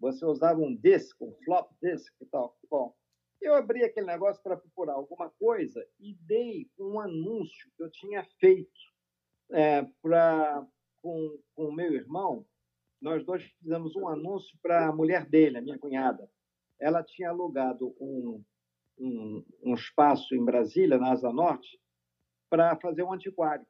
[0.00, 2.56] Você usava um disk, um flop disk e tal.
[2.70, 2.94] Bom,
[3.40, 8.24] eu abri aquele negócio para procurar alguma coisa e dei um anúncio que eu tinha
[8.40, 8.80] feito
[9.50, 10.66] é, pra,
[11.00, 12.44] com o meu irmão.
[13.00, 16.28] Nós dois fizemos um anúncio para a mulher dele, a minha cunhada.
[16.80, 18.42] Ela tinha alugado um,
[18.98, 21.80] um, um espaço em Brasília, na Asa Norte,
[22.48, 23.66] para fazer um antiquário.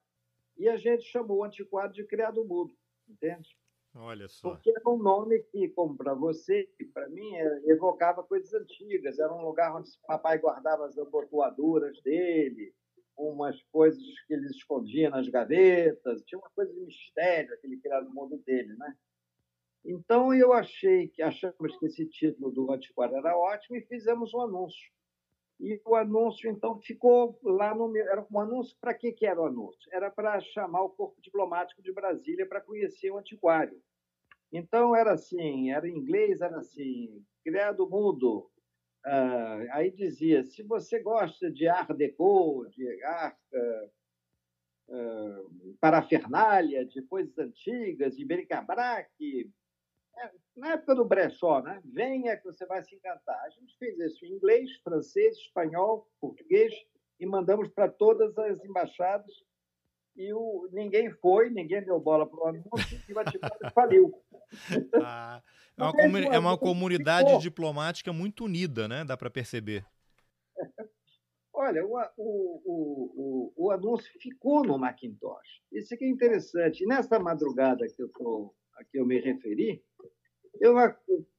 [0.56, 2.74] E a gente chamou o antiquário de criado mudo,
[3.08, 3.56] entende?
[3.94, 4.50] Olha só.
[4.50, 9.18] Porque era um nome que, como para você, para mim, é, evocava coisas antigas.
[9.18, 12.74] Era um lugar onde o papai guardava as abotoaduras dele,
[13.16, 16.22] umas coisas que ele escondia nas gavetas.
[16.24, 18.96] Tinha uma coisa de mistério, aquele criado mundo dele, né?
[19.84, 24.42] Então eu achei que achamos que esse título do antiquário era ótimo e fizemos um
[24.42, 24.90] anúncio.
[25.60, 29.40] E o anúncio então ficou lá no meu, era um anúncio para que que era
[29.40, 29.88] o anúncio?
[29.92, 33.80] Era para chamar o corpo diplomático de Brasília para conhecer o antiquário.
[34.52, 38.50] Então era assim, era em inglês, era assim, criado mudo.
[39.04, 47.02] Uh, aí dizia, se você gosta de art deco, de art, uh, uh, parafernália, de
[47.02, 49.44] coisas antigas, de bric-a-brac, é,
[50.56, 51.80] na época do brechó, né?
[51.84, 53.40] venha que você vai se encantar.
[53.44, 56.72] A gente fez isso em inglês, francês, espanhol, português
[57.20, 59.32] e mandamos para todas as embaixadas
[60.18, 64.12] e o, ninguém foi, ninguém deu bola para o anúncio e o Atibaia faliu.
[65.00, 65.40] Ah,
[65.78, 67.40] é, uma é uma comunidade ficou.
[67.40, 69.04] diplomática muito unida, né?
[69.04, 69.86] Dá para perceber.
[71.54, 75.62] Olha, o, o, o, o, anúncio ficou no Macintosh.
[75.72, 76.84] Isso aqui é interessante.
[76.84, 79.82] nessa madrugada que eu, tô, a que eu me referi,
[80.60, 80.74] eu,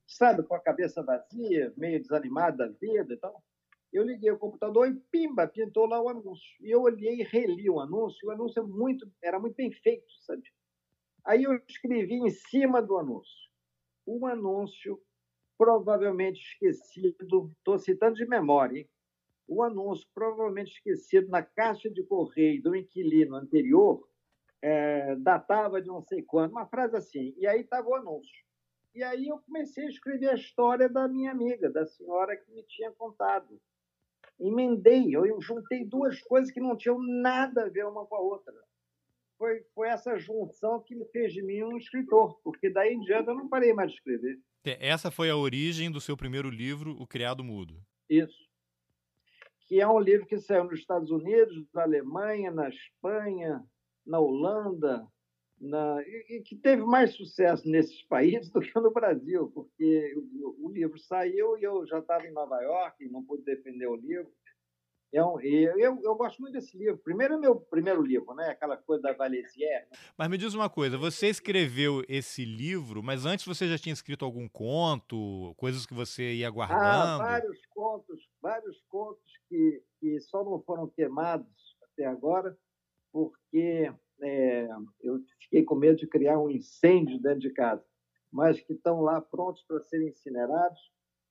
[0.08, 3.44] sabe, com a cabeça vazia, meio desanimado da vida e tal,
[3.92, 6.48] eu liguei o computador e pimba, pintou lá o anúncio.
[6.62, 10.12] E eu olhei e reli o anúncio, o anúncio é muito, era muito bem feito,
[10.22, 10.44] sabe?
[11.26, 13.50] Aí eu escrevi em cima do anúncio.
[14.06, 15.02] Um anúncio
[15.58, 18.90] provavelmente esquecido, estou citando de memória, hein?
[19.50, 24.08] o anúncio provavelmente esquecido na caixa de correio do inquilino anterior
[24.62, 28.46] é, datava de não sei quando, uma frase assim, e aí estava o anúncio.
[28.94, 32.64] E aí eu comecei a escrever a história da minha amiga, da senhora que me
[32.64, 33.60] tinha contado
[34.40, 38.54] emendei, eu juntei duas coisas que não tinham nada a ver uma com a outra.
[39.38, 43.28] Foi, foi essa junção que me fez de mim um escritor, porque daí em diante
[43.28, 44.40] eu não parei mais de escrever.
[44.66, 47.82] Essa foi a origem do seu primeiro livro, O Criado Mudo.
[48.10, 48.48] Isso.
[49.62, 53.64] Que é um livro que saiu nos Estados Unidos, na Alemanha, na Espanha,
[54.06, 55.08] na Holanda,
[55.60, 60.72] na, e, que teve mais sucesso nesses países do que no Brasil, porque o, o
[60.72, 64.32] livro saiu e eu já estava em Nova York e não pude defender o livro.
[65.12, 67.00] É um, eu, eu, eu, gosto muito desse livro.
[67.00, 68.50] Primeiro é meu primeiro livro, né?
[68.50, 69.88] Aquela coisa da Valesière.
[69.90, 69.98] Né?
[70.16, 74.24] Mas me diz uma coisa, você escreveu esse livro, mas antes você já tinha escrito
[74.24, 76.80] algum conto, coisas que você ia ah, guardando?
[76.80, 81.50] Ah, vários contos, vários contos que, que só não foram queimados
[81.82, 82.56] até agora,
[83.12, 83.92] porque
[84.22, 84.68] é,
[85.02, 87.86] eu fiquei com medo de criar um incêndio dentro de casa,
[88.32, 90.80] mas que estão lá prontos para serem incinerados,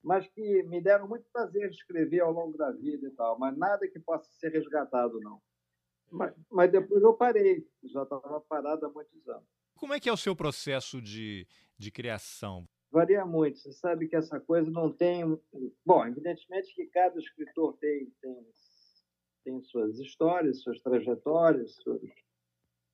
[0.03, 3.57] mas que me deram muito prazer de escrever ao longo da vida e tal, mas
[3.57, 5.41] nada que possa ser resgatado, não.
[6.11, 9.47] Mas, mas depois eu parei, já estava parado há muitos anos.
[9.75, 12.67] Como é que é o seu processo de, de criação?
[12.91, 13.59] Varia muito.
[13.59, 15.23] Você sabe que essa coisa não tem.
[15.85, 18.47] Bom, evidentemente que cada escritor tem, tem,
[19.45, 22.01] tem suas histórias, suas trajetórias, suas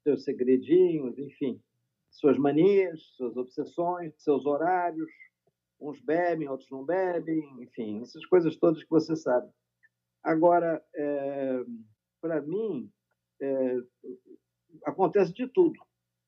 [0.04, 1.60] seus segredinhos, enfim,
[2.10, 5.10] suas manias, suas obsessões, seus horários.
[5.80, 9.50] Uns bebem, outros não bebem, enfim, essas coisas todas que você sabe.
[10.22, 11.64] Agora, é,
[12.20, 12.90] para mim,
[13.40, 13.76] é,
[14.84, 15.78] acontece de tudo.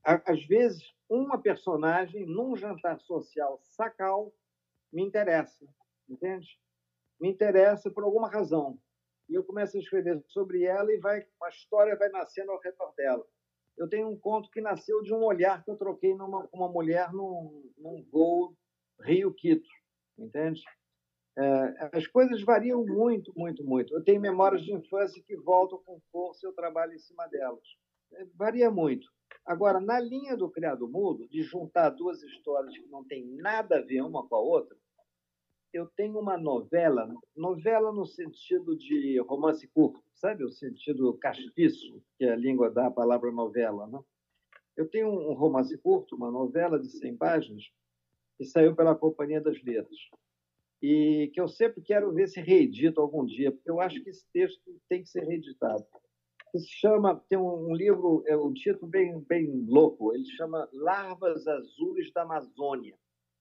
[0.03, 4.33] Às vezes, uma personagem num jantar social sacal
[4.93, 5.67] me interessa,
[6.09, 6.59] entende?
[7.21, 8.79] Me interessa por alguma razão.
[9.29, 12.93] E eu começo a escrever sobre ela e vai, uma história vai nascendo ao redor
[12.97, 13.27] dela
[13.77, 17.13] eu tenho um conto que nasceu de um olhar que eu troquei numa, uma mulher
[17.13, 18.55] num, num voo
[19.01, 19.69] Rio-Quito,
[20.19, 20.63] entende?
[21.39, 23.95] É, as coisas variam muito, muito, muito.
[23.95, 27.63] Eu tenho memórias de infância que voltam com força e eu trabalho em cima delas.
[28.15, 29.07] É, varia muito.
[29.45, 33.83] Agora, na linha do criado mudo, de juntar duas histórias que não têm nada a
[33.83, 34.77] ver uma com a outra,
[35.73, 40.45] eu tenho uma novela, novela no sentido de romance curto, sabe?
[40.45, 44.01] O sentido castiço, que é a língua da palavra novela, né?
[44.77, 47.65] Eu tenho um romance curto, uma novela de 100 páginas,
[48.37, 49.99] que saiu pela Companhia das Letras.
[50.83, 54.27] E que eu sempre quero ver se reedito algum dia, porque eu acho que esse
[54.33, 55.85] texto tem que ser reeditado.
[56.55, 62.13] Se chama, tem um, livro, é um título bem, bem louco, ele chama Larvas Azuis
[62.13, 62.95] da Amazônia.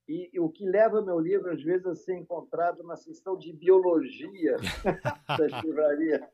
[0.08, 3.52] E, e, o que leva meu livro, às vezes, a ser encontrado na seção de
[3.52, 4.56] biologia
[5.28, 6.30] da livraria.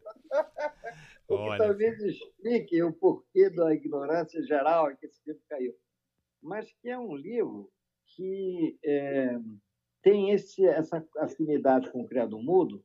[1.28, 1.58] o que Olha.
[1.58, 5.74] talvez explique o porquê da ignorância geral em que esse livro caiu.
[6.42, 7.72] Mas que é um livro
[8.08, 9.40] que é,
[10.02, 12.84] tem esse, essa afinidade com o Criado Mudo.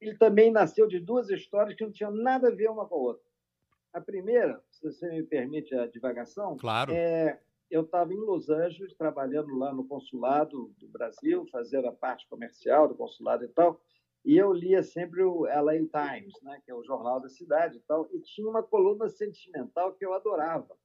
[0.00, 2.98] Ele também nasceu de duas histórias que não tinham nada a ver uma com a
[2.98, 3.28] outra.
[3.92, 6.92] A primeira, se você me permite a divagação, claro.
[6.92, 7.40] é
[7.70, 12.88] eu estava em Los Angeles, trabalhando lá no consulado do Brasil, fazendo a parte comercial
[12.88, 13.80] do consulado e tal,
[14.24, 17.80] e eu lia sempre o LA Times, né, que é o jornal da cidade e
[17.80, 20.76] tal, e tinha uma coluna sentimental que eu adorava,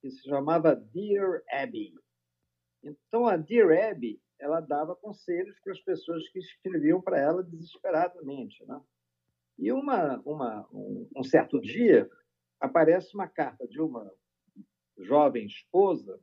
[0.00, 1.94] que se chamava Dear Abby.
[2.82, 8.64] Então, a Dear Abby, ela dava conselhos para as pessoas que escreviam para ela desesperadamente,
[8.66, 8.80] né?
[9.56, 12.10] E uma, uma, um, um certo dia,
[12.60, 14.10] aparece uma carta de uma
[14.98, 16.20] jovem esposa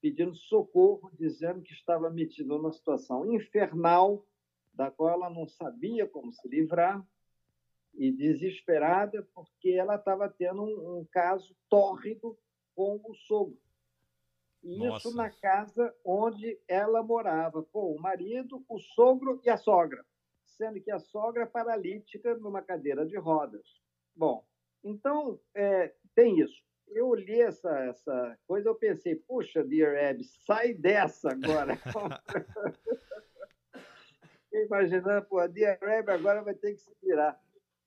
[0.00, 4.24] pedindo socorro, dizendo que estava metida numa situação infernal
[4.72, 7.04] da qual ela não sabia como se livrar
[7.94, 12.38] e desesperada porque ela estava tendo um, um caso tórrido
[12.74, 13.58] com o sogro.
[14.62, 15.08] E Nossa.
[15.08, 20.04] isso na casa onde ela morava, com o marido, o sogro e a sogra.
[20.44, 23.80] sendo que a sogra é paralítica numa cadeira de rodas.
[24.14, 24.44] Bom,
[24.82, 26.62] então é, tem isso.
[26.88, 31.78] Eu li essa, essa coisa, eu pensei, puxa, Dear Abby, sai dessa agora.
[34.52, 37.38] Imaginando, pô, a Dear Abby agora vai ter que se virar.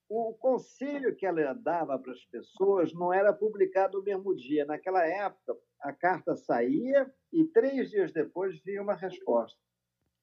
[0.08, 4.66] O conselho que ela dava para as pessoas não era publicado no mesmo dia.
[4.66, 9.60] Naquela época, a carta saía e três dias depois vinha uma resposta.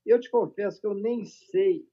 [0.04, 1.88] Eu te confesso que eu nem sei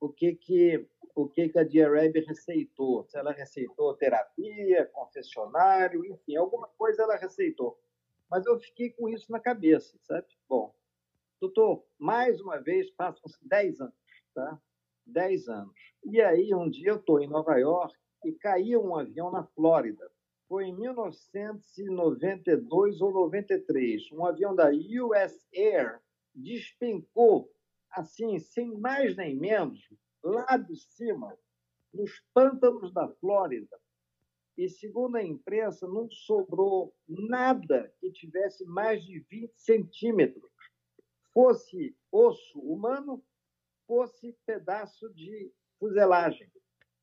[0.00, 3.04] o que que o que que a Diareb receitou.
[3.04, 7.80] Se ela receitou terapia, confessionário, enfim, alguma coisa ela receitou.
[8.30, 10.26] Mas eu fiquei com isso na cabeça, sabe?
[10.48, 10.72] Bom,
[11.40, 13.94] doutor, mais uma vez, passam-se 10 anos,
[14.34, 14.60] tá?
[15.06, 15.74] 10 anos.
[16.04, 20.10] E aí, um dia eu estou em Nova York e caiu um avião na Flórida.
[20.48, 24.12] Foi em 1992 ou 93.
[24.12, 26.00] Um avião da US Air
[26.34, 27.50] despencou,
[27.90, 29.80] assim, sem mais nem menos,
[30.22, 31.36] lá de cima,
[31.92, 33.78] nos pântanos da Flórida.
[34.56, 40.50] E, segundo a imprensa, não sobrou nada que tivesse mais de 20 centímetros.
[41.32, 43.24] Fosse osso humano,
[43.86, 46.50] fosse pedaço de fuselagem.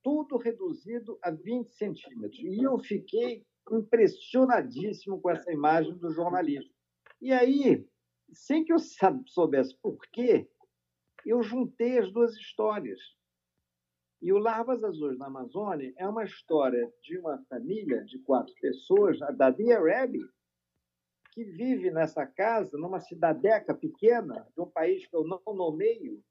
[0.03, 2.39] Tudo reduzido a 20 centímetros.
[2.39, 6.71] E eu fiquei impressionadíssimo com essa imagem do jornalismo.
[7.19, 7.85] E aí,
[8.31, 8.77] sem que eu
[9.25, 10.47] soubesse por quê,
[11.29, 12.99] eu juntei as duas histórias.
[14.21, 19.19] E o Larvas Azuis na Amazônia é uma história de uma família de quatro pessoas,
[19.35, 20.19] da Dia Rebbe,
[21.31, 26.23] que vive nessa casa, numa cidadeca pequena, de um país que eu não nomeio,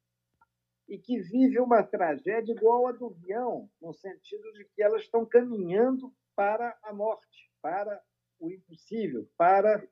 [0.88, 5.24] e que vive uma tragédia igual a do avião, no sentido de que elas estão
[5.24, 8.00] caminhando para a morte, para
[8.38, 9.86] o impossível, para,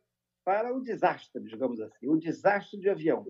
[0.44, 3.26] para o desastre, digamos assim, o desastre de avião.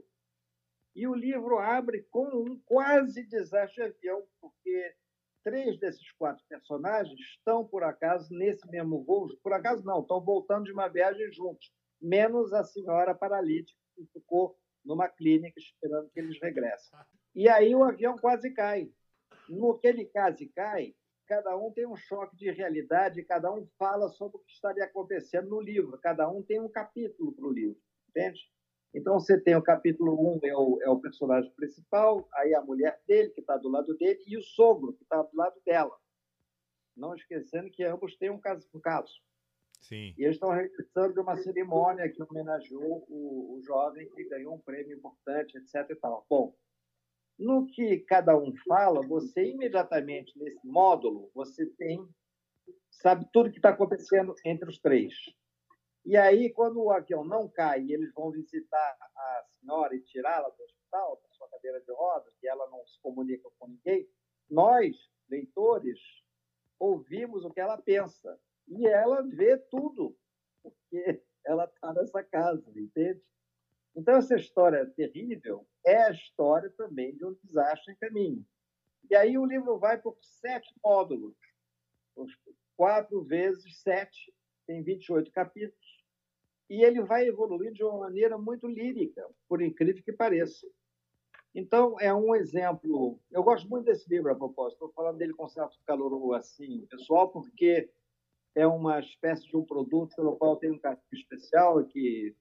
[0.94, 4.94] E o livro abre com um quase desastre de avião, porque
[5.42, 9.28] três desses quatro personagens estão, por acaso, nesse mesmo voo.
[9.42, 14.56] Por acaso, não, estão voltando de uma viagem juntos, menos a senhora paralítica, que ficou
[14.84, 16.98] numa clínica esperando que eles regressem.
[17.34, 18.90] E aí o avião quase cai.
[19.48, 20.94] No que ele quase cai,
[21.26, 25.48] cada um tem um choque de realidade, cada um fala sobre o que estaria acontecendo
[25.48, 28.40] no livro, cada um tem um capítulo para o livro, entende?
[28.94, 32.62] Então você tem o capítulo 1, um, é, o, é o personagem principal, aí a
[32.62, 35.96] mulher dele, que está do lado dele, e o sogro, que está do lado dela.
[36.96, 38.68] Não esquecendo que ambos têm um caso.
[38.72, 39.12] Um caso.
[39.80, 40.14] Sim.
[40.16, 44.60] E eles estão regressando de uma cerimônia que homenageou o, o jovem que ganhou um
[44.60, 45.90] prêmio importante, etc.
[45.90, 46.24] E tal.
[46.30, 46.54] Bom,
[47.38, 52.08] no que cada um fala, você imediatamente nesse módulo você tem
[52.90, 55.12] sabe tudo que está acontecendo entre os três.
[56.04, 60.50] E aí, quando o avião não cai e eles vão visitar a senhora e tirá-la
[60.50, 64.06] do hospital, da sua cadeira de rodas, e ela não se comunica com ninguém,
[64.50, 64.96] nós,
[65.30, 65.98] leitores,
[66.78, 68.38] ouvimos o que ela pensa.
[68.68, 70.16] E ela vê tudo,
[70.62, 73.22] porque ela está nessa casa, entende?
[73.96, 78.44] Então, essa história terrível é a história também de um desastre em caminho.
[79.08, 81.36] E aí o livro vai por sete módulos.
[82.76, 84.34] Quatro vezes sete,
[84.66, 85.83] tem 28 capítulos.
[86.68, 90.66] E ele vai evoluir de uma maneira muito lírica, por incrível que pareça.
[91.54, 93.20] Então, é um exemplo.
[93.30, 94.74] Eu gosto muito desse livro, a propósito.
[94.74, 97.88] Estou falando dele com certo calor assim, pessoal, porque
[98.54, 102.34] é uma espécie de um produto pelo qual tem um carinho especial que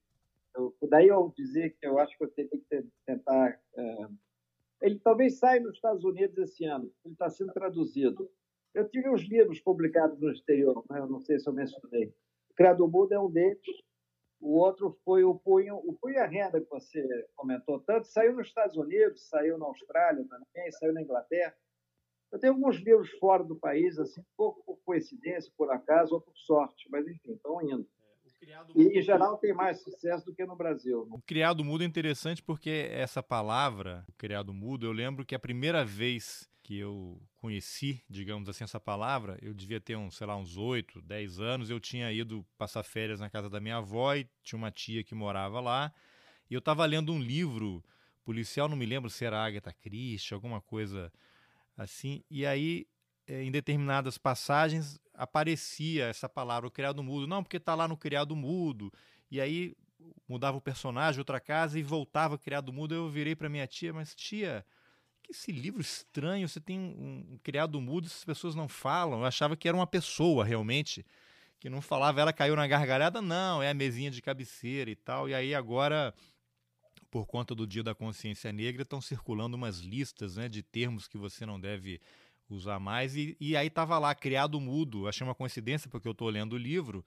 [0.54, 3.60] eu, daí eu dizer que eu acho que eu tenho que tentar.
[3.76, 4.08] É,
[4.82, 8.30] ele talvez saia nos Estados Unidos esse ano, ele está sendo traduzido.
[8.72, 10.98] Eu tive uns livros publicados no exterior, né?
[10.98, 12.12] eu não sei se eu mencionei.
[12.56, 13.60] Criado Mudo é um deles.
[14.44, 17.02] O outro foi o Punho, o Punho a Renda, que você
[17.34, 21.56] comentou tanto, saiu nos Estados Unidos, saiu na Austrália também, saiu na Inglaterra.
[22.30, 26.36] Eu tenho alguns livros fora do país, assim, pouco por coincidência, por acaso ou por
[26.36, 27.88] sorte, mas enfim, estão indo.
[28.76, 31.06] E, em geral, tem mais sucesso do que no Brasil.
[31.06, 31.12] Né?
[31.14, 35.86] O criado mudo é interessante porque essa palavra, criado mudo, eu lembro que a primeira
[35.86, 40.56] vez que eu conheci, digamos assim, essa palavra, eu devia ter uns, sei lá, uns
[40.56, 44.56] 8, 10 anos, eu tinha ido passar férias na casa da minha avó e tinha
[44.56, 45.92] uma tia que morava lá,
[46.50, 47.84] e eu estava lendo um livro
[48.24, 51.12] policial, não me lembro se era Agatha Christie, alguma coisa
[51.76, 52.86] assim, e aí
[53.26, 57.26] eh, em determinadas passagens aparecia essa palavra, o criado mudo.
[57.26, 58.92] Não, porque está lá no criado mudo.
[59.30, 59.76] E aí
[60.28, 62.94] mudava o personagem, outra casa, e voltava criado mudo.
[62.94, 64.64] Eu virei para minha tia, mas tia,
[65.24, 69.20] que esse livro estranho, você tem um, criado mudo, essas pessoas não falam.
[69.20, 71.04] Eu achava que era uma pessoa realmente
[71.58, 75.28] que não falava, ela caiu na gargalhada, não, é a mesinha de cabeceira e tal.
[75.28, 76.14] E aí agora
[77.14, 81.16] por conta do Dia da Consciência Negra, estão circulando umas listas né, de termos que
[81.16, 82.00] você não deve
[82.50, 83.14] usar mais.
[83.14, 85.06] E, e aí estava lá, criado mudo.
[85.06, 87.04] Achei uma coincidência, porque eu estou lendo o livro.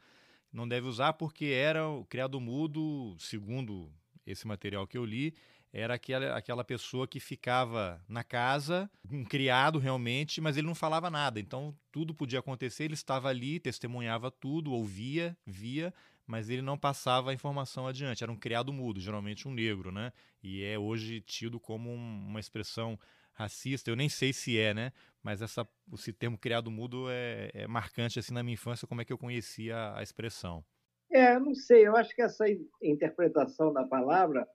[0.50, 3.92] Não deve usar porque era o criado mudo, segundo
[4.26, 5.34] esse material que eu li,
[5.78, 11.08] era aquela, aquela pessoa que ficava na casa, um criado realmente, mas ele não falava
[11.08, 11.40] nada.
[11.40, 15.94] Então tudo podia acontecer, ele estava ali, testemunhava tudo, ouvia, via,
[16.26, 18.24] mas ele não passava a informação adiante.
[18.24, 20.12] Era um criado mudo, geralmente um negro, né?
[20.42, 22.98] E é hoje tido como um, uma expressão
[23.32, 23.92] racista.
[23.92, 24.92] Eu nem sei se é, né?
[25.22, 29.06] Mas essa, esse termo criado mudo é, é marcante assim na minha infância, como é
[29.06, 30.66] que eu conhecia a expressão.
[31.12, 31.88] É, não sei.
[31.88, 32.46] Eu acho que essa
[32.82, 34.48] interpretação da palavra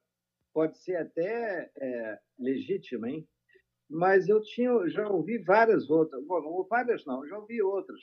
[0.52, 3.26] pode ser até é, legítima, hein?
[3.88, 8.00] Mas eu tinha, já ouvi várias outras, bom, várias não, já ouvi outras.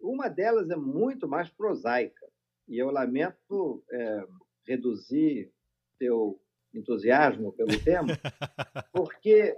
[0.00, 2.26] Uma delas é muito mais prosaica
[2.68, 4.26] e eu lamento é,
[4.66, 5.52] reduzir
[5.98, 6.40] teu
[6.72, 8.08] entusiasmo pelo tema,
[8.92, 9.56] porque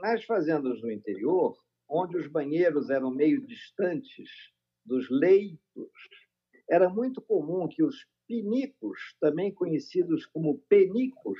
[0.00, 1.56] nas fazendas do interior,
[1.88, 4.30] onde os banheiros eram meio distantes
[4.84, 5.90] dos leitos,
[6.68, 11.38] era muito comum que os pinicos, também conhecidos como penicos,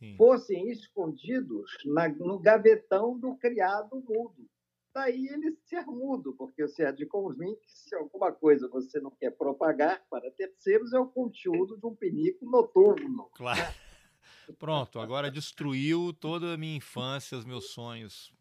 [0.00, 0.16] Sim.
[0.16, 4.48] fossem escondidos na, no gavetão do criado mudo.
[4.94, 9.10] Daí ele ser mudo, porque você há de convir que se alguma coisa você não
[9.10, 13.28] quer propagar para terceiros, é o conteúdo de um penico noturno.
[13.34, 13.60] Claro.
[14.58, 18.32] Pronto, agora destruiu toda a minha infância, os meus sonhos.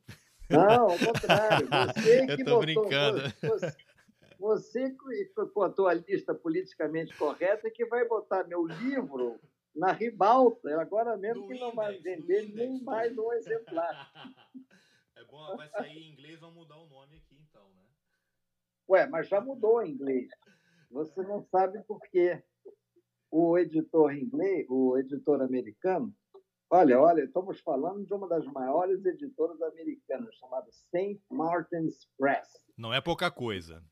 [0.50, 1.68] Não, ao contrário.
[1.68, 3.22] Você que Eu tô botou, brincando.
[3.44, 3.78] Você,
[4.40, 9.40] você que botou a lista politicamente correta que vai botar meu livro
[9.76, 10.82] na ribalta.
[10.82, 14.12] Agora mesmo que não vai vender nem mais um exemplar.
[15.16, 17.84] É bom, vai sair em inglês, vão mudar o nome aqui então, né?
[18.88, 20.30] Ué, mas já mudou em inglês.
[20.90, 22.42] Você não sabe por quê.
[23.30, 26.16] O editor inglês, o editor americano,
[26.70, 31.22] olha, olha, estamos falando de uma das maiores editoras americanas, chamada St.
[31.30, 32.48] Martin's Press.
[32.78, 33.84] Não é pouca coisa.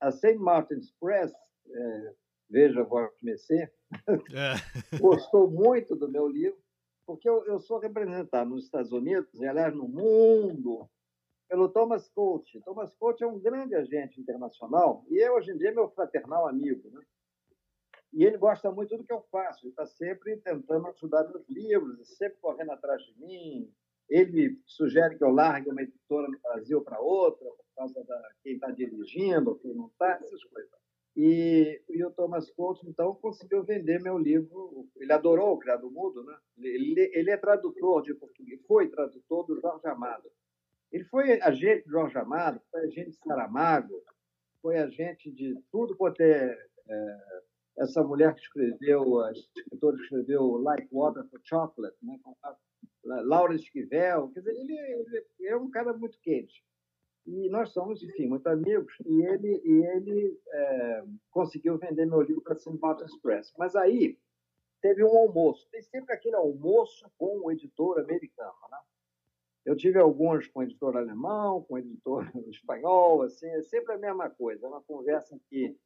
[0.00, 0.36] A St.
[0.36, 1.32] Martin's Press,
[1.68, 2.14] é,
[2.48, 3.70] veja agora comecei, é.
[5.00, 6.58] gostou muito do meu livro,
[7.06, 10.88] porque eu, eu sou representado nos Estados Unidos, e aliás no mundo,
[11.48, 12.60] pelo Thomas Coach.
[12.60, 16.46] Thomas Coach é um grande agente internacional e eu, hoje em dia, é meu fraternal
[16.46, 16.90] amigo.
[16.90, 17.00] Né?
[18.12, 22.16] E ele gosta muito do que eu faço, ele está sempre tentando ajudar nos livros,
[22.16, 23.72] sempre correndo atrás de mim.
[24.08, 28.54] Ele sugere que eu largue uma editora no Brasil para outra, por causa de quem
[28.54, 30.77] está dirigindo, quem não está, essas coisas.
[31.20, 34.86] E, e, o Thomas Coates, então, conseguiu vender meu livro.
[34.94, 36.38] Ele adorou o Criado Mudo, né?
[36.58, 40.30] Ele, ele é tradutor de português, foi tradutor do Jorge Amado.
[40.92, 44.00] Ele foi agente de Jorge Amado, foi agente de Saramago,
[44.62, 46.56] foi agente de tudo quanto é,
[46.88, 47.18] é
[47.78, 52.16] essa mulher que escreveu, a escritora que escreveu Like Water for Chocolate, né?
[53.24, 54.78] Laura Esquivel, quer dizer, ele,
[55.40, 56.62] ele é um cara muito quente.
[57.28, 58.96] E nós somos, enfim, muito amigos.
[59.04, 62.78] E ele, e ele é, conseguiu vender meu livro para a St.
[62.80, 63.52] Martin's Press.
[63.58, 64.18] Mas aí
[64.80, 65.68] teve um almoço.
[65.70, 68.78] Tem sempre aquele almoço com o editor americano, né?
[69.62, 73.98] Eu tive alguns com o editor alemão, com o editor espanhol, assim, é sempre a
[73.98, 74.64] mesma coisa.
[74.64, 75.76] É uma conversa que,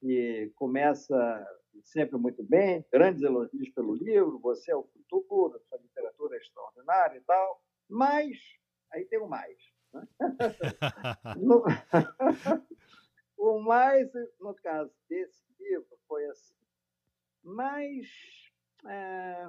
[0.00, 1.46] que começa
[1.82, 7.18] sempre muito bem, grandes elogios pelo livro, você é o futuro, sua literatura é extraordinária
[7.18, 7.62] e tal.
[7.86, 8.38] Mas,
[8.90, 9.69] aí tem o mais
[11.36, 11.64] no,
[13.36, 14.10] o mais,
[14.40, 16.54] no caso desse livro, foi assim.
[17.42, 18.06] Mas
[18.86, 19.48] é,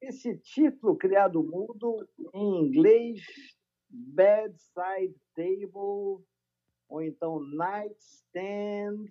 [0.00, 3.22] esse título criado mudo, em inglês,
[3.88, 6.24] Bedside Table,
[6.88, 9.06] ou então Nightstand,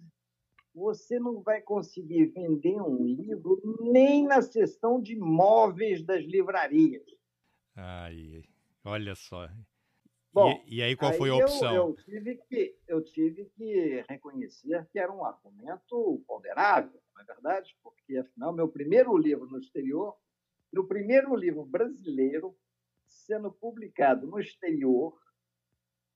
[0.73, 7.05] você não vai conseguir vender um livro nem na seção de móveis das livrarias.
[7.75, 8.43] Ai,
[8.83, 9.47] olha só.
[10.33, 11.75] Bom, e, e aí qual aí foi a opção?
[11.75, 17.25] Eu, eu, tive que, eu tive que reconhecer que era um argumento ponderável, não é
[17.25, 17.77] verdade?
[17.83, 20.17] Porque, afinal, meu primeiro livro no exterior,
[20.71, 22.57] no primeiro livro brasileiro
[23.07, 25.15] sendo publicado no exterior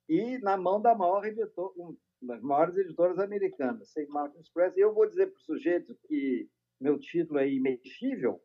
[0.09, 1.74] e na mão da maior editor,
[2.22, 4.07] das maiores editoras americanas, St.
[4.07, 4.76] Martin's Press.
[4.76, 6.49] E eu vou dizer para o sujeito que
[6.80, 8.41] meu título é imexível?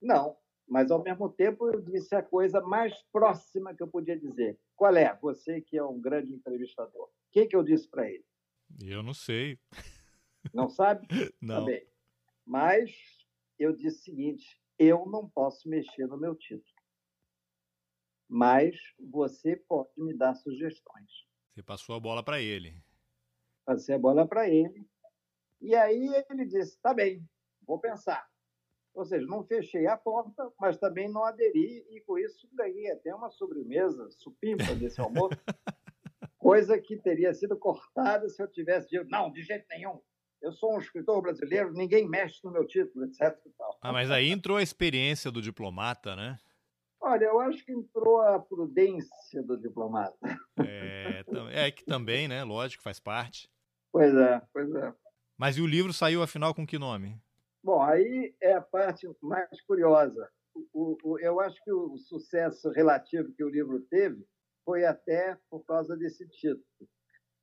[0.00, 4.58] Não, mas ao mesmo tempo eu disse a coisa mais próxima que eu podia dizer.
[4.82, 5.16] Qual é?
[5.22, 7.04] Você que é um grande entrevistador.
[7.04, 8.26] O que, que eu disse para ele?
[8.84, 9.56] Eu não sei.
[10.52, 11.06] Não sabe?
[11.40, 11.64] Não.
[12.44, 12.90] Mas
[13.60, 16.74] eu disse o seguinte: eu não posso mexer no meu título.
[18.28, 21.28] Mas você pode me dar sugestões.
[21.54, 22.82] Você passou a bola para ele.
[23.64, 24.84] Passei a bola para ele.
[25.60, 27.24] E aí ele disse: tá bem,
[27.64, 28.28] vou pensar.
[28.94, 33.14] Ou seja, não fechei a porta, mas também não aderi, e com isso ganhei até
[33.14, 35.36] uma sobremesa supimpa desse almoço,
[36.38, 39.98] coisa que teria sido cortada se eu tivesse dito, não, de jeito nenhum,
[40.42, 43.38] eu sou um escritor brasileiro, ninguém mexe no meu título, etc.
[43.80, 46.36] Ah, mas aí entrou a experiência do diplomata, né?
[47.00, 50.16] Olha, eu acho que entrou a prudência do diplomata.
[50.64, 52.44] É, é que também, né?
[52.44, 53.48] Lógico, faz parte.
[53.92, 54.92] Pois é, pois é.
[55.36, 57.20] Mas e o livro saiu, afinal, com que nome?
[57.62, 60.28] Bom, aí é a parte mais curiosa.
[60.72, 64.26] O, o, eu acho que o sucesso relativo que o livro teve
[64.64, 66.64] foi até por causa desse título.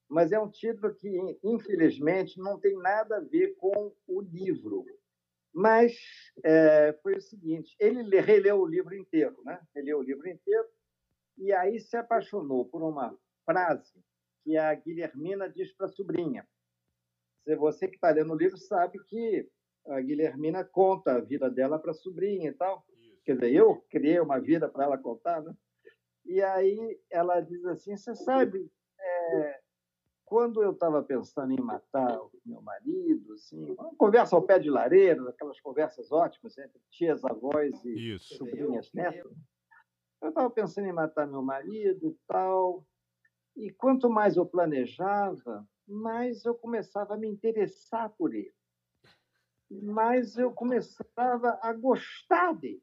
[0.09, 4.85] Mas é um título que, infelizmente, não tem nada a ver com o livro.
[5.53, 5.97] Mas
[6.43, 9.61] é, foi o seguinte: ele releu o livro inteiro, né?
[9.73, 10.67] Releu o livro inteiro
[11.37, 14.03] e aí se apaixonou por uma frase
[14.43, 16.47] que a Guilhermina diz para a sobrinha.
[17.57, 19.49] Você que está lendo o livro sabe que
[19.87, 22.85] a Guilhermina conta a vida dela para a sobrinha e tal.
[22.89, 23.21] Isso.
[23.23, 25.53] Quer dizer, eu criei uma vida para ela contar, né?
[26.25, 29.59] E aí ela diz assim: Você sabe, é,
[30.25, 34.69] quando eu estava pensando em matar o meu marido, assim, uma conversa ao pé de
[34.69, 38.35] lareira, aquelas conversas ótimas entre tias, avós e Isso.
[38.35, 39.31] sobrinhas netas,
[40.21, 42.85] eu estava pensando em matar meu marido e tal.
[43.55, 48.53] E quanto mais eu planejava, mais eu começava a me interessar por ele.
[49.69, 52.81] Mais eu começava a gostar dele.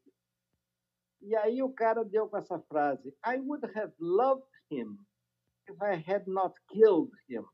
[1.20, 4.98] E aí o cara deu com essa frase: I would have loved him
[5.68, 7.44] if I had not killed him.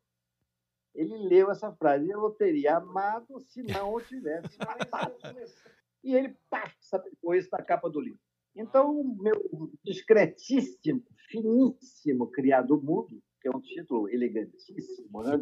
[0.94, 4.58] Ele leu essa frase, eu teria amado se não o tivesse.
[6.04, 8.18] E ele, pá, sapecou isso na capa do livro.
[8.56, 15.40] Então, o meu discretíssimo, finíssimo criado mudo, que é um título elegantíssimo, né, um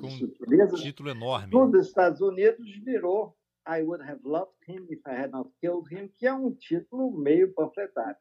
[0.75, 1.51] título enorme.
[1.51, 3.35] nos Estados Unidos virou
[3.67, 7.11] I Would Have Loved Him If I Had Not Killed Him, que é um título
[7.11, 8.17] meio panfletário.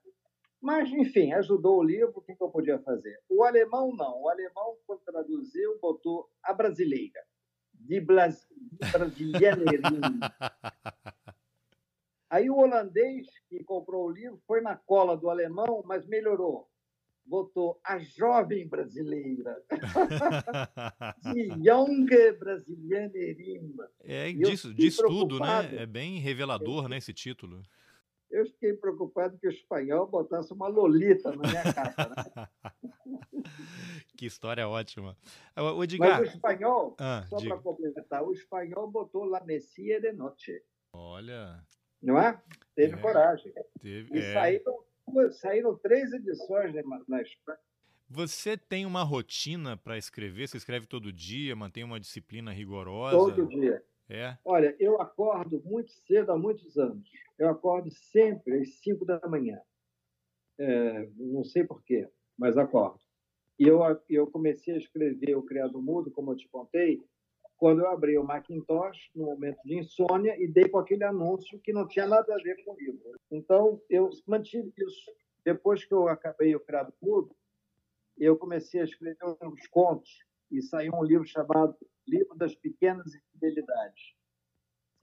[0.61, 3.17] Mas, enfim, ajudou o livro, o que, eu podia fazer?
[3.29, 4.21] O alemão não.
[4.21, 7.21] O alemão, quando traduziu, botou a brasileira.
[7.73, 8.45] De Blas...
[8.91, 10.19] brasileirinho.
[12.29, 16.68] Aí o holandês que comprou o livro foi na cola do alemão, mas melhorou.
[17.29, 19.61] Botou a jovem brasileira.
[21.31, 22.07] De Young
[22.39, 23.75] Brasilianerim.
[24.03, 25.69] É, diz, diz tudo, né?
[25.77, 27.61] É bem revelador, né, esse título
[28.29, 32.09] eu fiquei preocupado que o espanhol botasse uma lolita na minha capa.
[32.09, 32.47] Né?
[34.15, 35.17] que história ótima.
[35.57, 36.19] O Edgar...
[36.19, 40.61] Mas o espanhol, ah, só para complementar, o espanhol botou La Messia de Noche.
[40.93, 41.63] Olha.
[42.01, 42.39] Não é?
[42.75, 43.53] Teve é, coragem.
[43.81, 44.33] Teve, e é.
[44.33, 44.83] saíram,
[45.31, 46.73] saíram três edições
[47.07, 47.59] na Espanha.
[48.09, 50.47] Você tem uma rotina para escrever?
[50.47, 53.15] Você escreve todo dia, mantém uma disciplina rigorosa?
[53.15, 53.83] Todo dia.
[54.09, 54.35] É.
[54.43, 57.07] Olha, eu acordo muito cedo há muitos anos.
[57.37, 59.59] Eu acordo sempre às 5 da manhã.
[60.57, 62.99] É, não sei porquê, mas acordo.
[63.59, 66.99] E eu, eu comecei a escrever O Criado Mudo, como eu te contei,
[67.59, 71.73] quando eu abri o Macintosh, no momento de insônia, e dei com aquele anúncio que
[71.73, 73.19] não tinha nada a ver com o livro.
[73.29, 75.11] Então, eu mantive isso.
[75.43, 77.35] Depois que eu acabei o Criado Mudo,
[78.17, 80.09] eu comecei a escrever uns contos,
[80.49, 81.75] e saiu um livro chamado
[82.07, 84.15] Livro das Pequenas Infidelidades.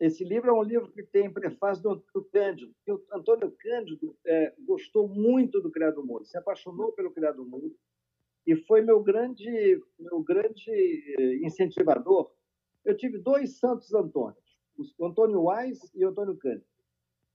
[0.00, 2.74] Esse livro é um livro que tem prefácio do Antônio Cândido.
[2.84, 7.76] Que o Antônio Cândido é, gostou muito do Criado Mundo, se apaixonou pelo Criado Mundo
[8.46, 12.30] e foi meu grande, meu grande eh, incentivador.
[12.86, 14.56] Eu tive dois santos Antônios,
[14.96, 16.64] o Antônio Wise e o Antônio Cândido.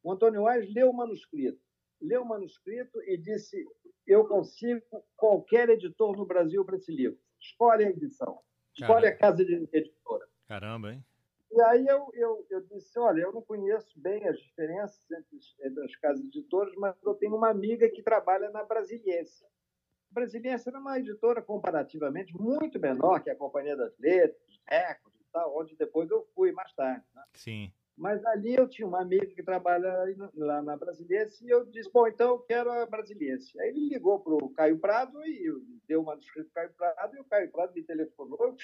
[0.02, 1.60] O Antônio Wise leu o manuscrito,
[2.02, 3.68] leu o manuscrito e disse:
[4.08, 4.82] Eu consigo
[5.18, 7.20] qualquer editor no Brasil para esse livro.
[7.38, 8.40] Escolhe a edição,
[8.74, 9.08] escolhe Caramba.
[9.10, 10.26] a casa de editora.
[10.48, 11.04] Caramba, hein?
[11.52, 15.84] E aí eu, eu, eu disse, olha, eu não conheço bem as diferenças entre, entre
[15.84, 19.44] as casas editoras, mas eu tenho uma amiga que trabalha na Brasiliense.
[19.44, 25.58] A Brasiliense era uma editora comparativamente muito menor que a Companhia das Letras, Record tal,
[25.58, 27.06] onde depois eu fui mais tarde.
[27.14, 27.24] Né?
[27.34, 27.72] Sim.
[27.98, 29.94] Mas ali eu tinha uma amiga que trabalha
[30.36, 33.60] lá na Brasiliense e eu disse, bom, então eu quero a Brasiliense.
[33.60, 35.46] Aí ele ligou para o Caio Prado e
[35.88, 38.56] deu o manuscrito para o Caio Prado e o Caio Prado me telefonou,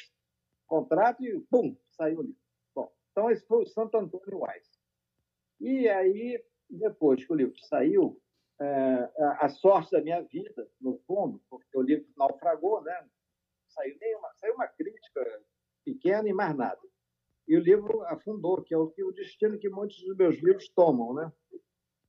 [0.65, 2.47] contrato e pum, saiu o livro.
[3.17, 4.79] Então, esse foi o Santo Antônio Weiss.
[5.59, 6.39] E aí,
[6.69, 8.21] depois que o livro saiu,
[8.61, 13.07] é, a sorte da minha vida, no fundo, porque o livro naufragou, né?
[13.69, 15.43] Saiu, nenhuma, saiu uma crítica
[15.87, 16.81] pequena e mais nada.
[17.47, 20.67] E o livro afundou, que é o, que o destino que muitos dos meus livros
[20.69, 21.31] tomam, né?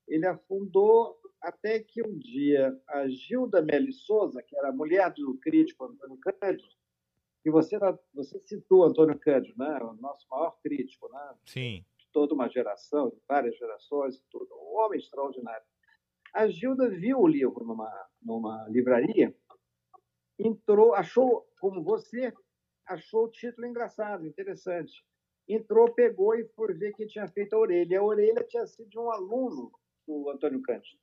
[0.09, 5.38] Ele afundou até que um dia a Gilda Meli Souza, que era a mulher do
[5.38, 6.68] crítico Antônio Cândido,
[7.40, 7.78] que você,
[8.12, 9.78] você citou Antônio Cândido, né?
[9.80, 11.09] o nosso maior crítico.
[11.12, 11.34] Né?
[11.46, 11.84] Sim.
[12.12, 14.48] toda uma geração, várias gerações, tudo.
[14.56, 15.64] Um homem extraordinário.
[16.34, 19.32] A Gilda viu o livro numa, numa livraria,
[20.36, 22.32] entrou, achou, como você,
[22.89, 25.05] achou o título engraçado, interessante.
[25.48, 28.01] Entrou, pegou e foi ver que tinha feito a orelha.
[28.01, 29.70] A orelha tinha sido de um aluno
[30.06, 31.01] do Antônio Cândido,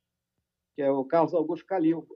[0.74, 2.06] que é o Carlos Augusto Calil,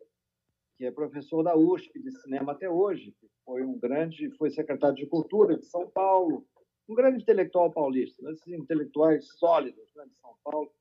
[0.76, 3.14] que é professor da USP de cinema até hoje,
[3.44, 6.46] foi um grande, foi secretário de Cultura de São Paulo,
[6.88, 8.32] um grande intelectual paulista, né?
[8.32, 10.72] esses intelectuais sólidos né, de São Paulo,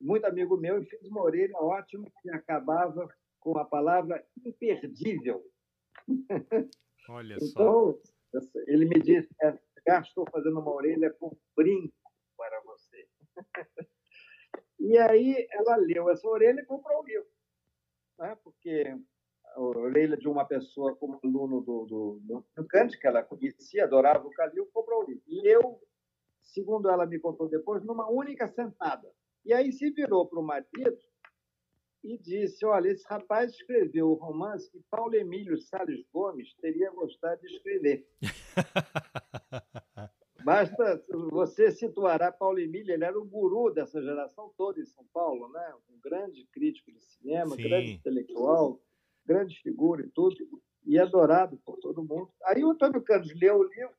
[0.00, 3.08] muito amigo meu, e fez uma orelha ótima que acabava
[3.40, 5.44] com a palavra imperdível.
[7.08, 7.98] Olha então, só.
[8.66, 9.58] Ele me disse, é,
[10.00, 11.94] estou fazendo uma orelha com brinco
[12.36, 13.08] para você.
[14.78, 17.28] e aí ela leu essa orelha e comprou o livro,
[18.18, 18.36] né?
[18.42, 18.84] porque
[19.54, 22.20] a orelha de uma pessoa como aluno do, do,
[22.54, 25.22] do Kant, que ela conhecia, adorava o Calil, comprou o livro.
[25.26, 25.80] E eu,
[26.42, 29.10] segundo ela me contou depois, numa única sentada.
[29.44, 30.98] E aí se virou para o marido
[32.08, 37.40] e disse: Olha, esse rapaz escreveu o romance que Paulo Emílio Salles Gomes teria gostado
[37.42, 38.08] de escrever.
[40.42, 45.50] Basta você situará Paulo Emílio, ele era o guru dessa geração toda em São Paulo,
[45.52, 45.74] né?
[45.90, 47.62] um grande crítico de cinema, Sim.
[47.64, 48.80] grande intelectual,
[49.26, 50.36] grande figura e tudo,
[50.86, 52.30] e adorado por todo mundo.
[52.44, 53.94] Aí o Antônio Carlos leu o livro,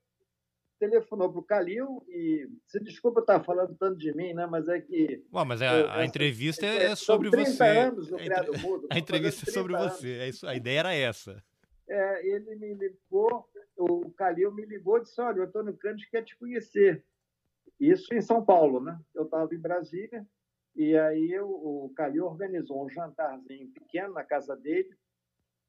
[0.79, 4.47] telefonou para o Calil e se desculpa estar falando tanto de mim, né?
[4.47, 5.23] Mas é que.
[5.31, 7.63] Ué, mas a, a, a entrevista é, é sobre você.
[7.63, 8.57] Anos no a, entre...
[8.59, 9.93] Mudo, a entrevista é sobre anos.
[9.93, 10.13] você.
[10.13, 11.43] É isso, a ideia era essa.
[11.87, 16.23] É, ele me ligou, o Calil me ligou e disse: Olha, o Antônio Cândido quer
[16.23, 17.03] te conhecer.
[17.79, 18.97] Isso em São Paulo, né?
[19.13, 20.25] Eu estava em Brasília,
[20.75, 24.89] e aí o Calil organizou um jantarzinho pequeno na casa dele.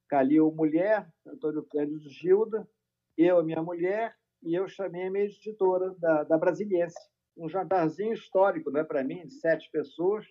[0.08, 2.68] Calil, mulher, Antônio Cândido Gilda,
[3.16, 6.98] eu, minha mulher, e eu chamei a minha editora da, da Brasiliense.
[7.36, 10.26] Um jantarzinho histórico né, para mim, de sete pessoas.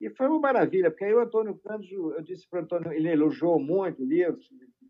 [0.00, 3.08] E foi uma maravilha, porque aí o Antônio Cândido, eu disse para o Antônio, ele
[3.08, 4.38] elogiou muito o livro,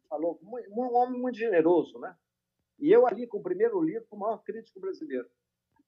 [0.08, 2.16] falou, um homem muito generoso, né?
[2.78, 5.28] E eu ali, com o primeiro livro, o maior crítico brasileiro.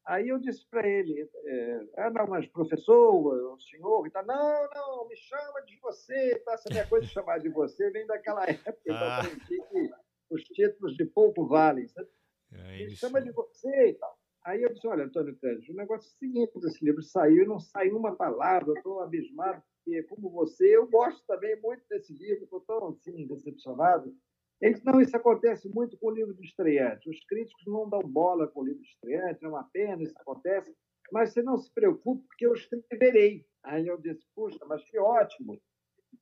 [0.04, 4.68] Aí eu disse para ele, é, ah, não, mas professor, o senhor, e tá, não,
[4.74, 6.52] não, me chama de você, tá?
[6.52, 9.22] essa minha coisa de chamar de você vem daquela época que ah.
[9.48, 9.90] que
[10.30, 11.88] os títulos de pouco valem.
[11.88, 12.08] Sabe?
[12.54, 14.18] É me chama de você e tal.
[14.44, 17.46] Aí eu disse, olha, Antônio Cândido, o negócio é o seguinte, esse livro saiu e
[17.46, 22.12] não saiu uma palavra, eu estou abismado, porque como você, eu gosto também muito desse
[22.12, 24.14] livro, estou tão assim, decepcionado.
[24.60, 27.08] Ele disse, não, isso acontece muito com o livro de estreante.
[27.08, 30.74] Os críticos não dão bola com o livro de estreante, é uma pena, isso acontece,
[31.10, 33.46] mas você não se preocupe, porque eu escreverei.
[33.62, 35.58] Aí eu disse, puxa, mas que ótimo.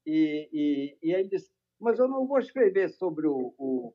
[0.07, 1.51] E, e, e aí ele disse,
[1.83, 3.93] mas eu não vou escrever sobre o, o,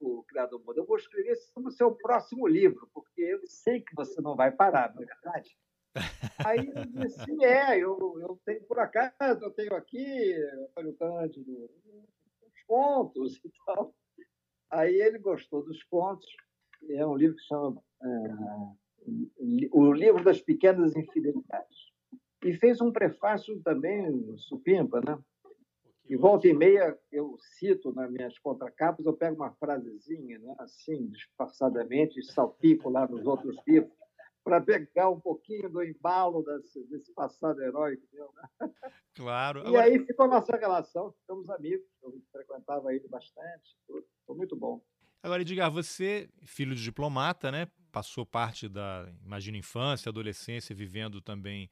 [0.00, 3.94] o Criador Mudo, eu vou escrever sobre o seu próximo livro, porque eu sei que
[3.94, 5.56] você não vai parar, não é verdade?
[6.46, 10.32] Aí eu disse, é, eu, eu tenho, por acaso, eu tenho aqui,
[10.68, 11.70] Antônio Cândido,
[12.46, 13.92] uns contos e tal.
[14.70, 16.26] Aí ele gostou dos contos,
[16.88, 21.92] é um livro que chama é, O Livro das Pequenas Infidelidades.
[22.44, 25.18] E fez um prefácio também, supimpa, né?
[26.06, 31.06] E volta e meia eu cito nas minhas contracapas, eu pego uma frasezinha, né, assim,
[31.08, 33.92] disfarçadamente, e salpico lá nos outros livros,
[34.44, 38.30] para pegar um pouquinho do embalo desse, desse passado heróico meu.
[38.34, 38.70] Né?
[39.14, 39.60] Claro.
[39.60, 39.84] E Agora...
[39.84, 43.74] aí ficou a nossa relação, ficamos amigos, eu frequentava ele bastante,
[44.26, 44.82] foi muito bom.
[45.22, 51.70] Agora, Edgar, você, filho de diplomata, né, passou parte da, imagina, infância, adolescência, vivendo também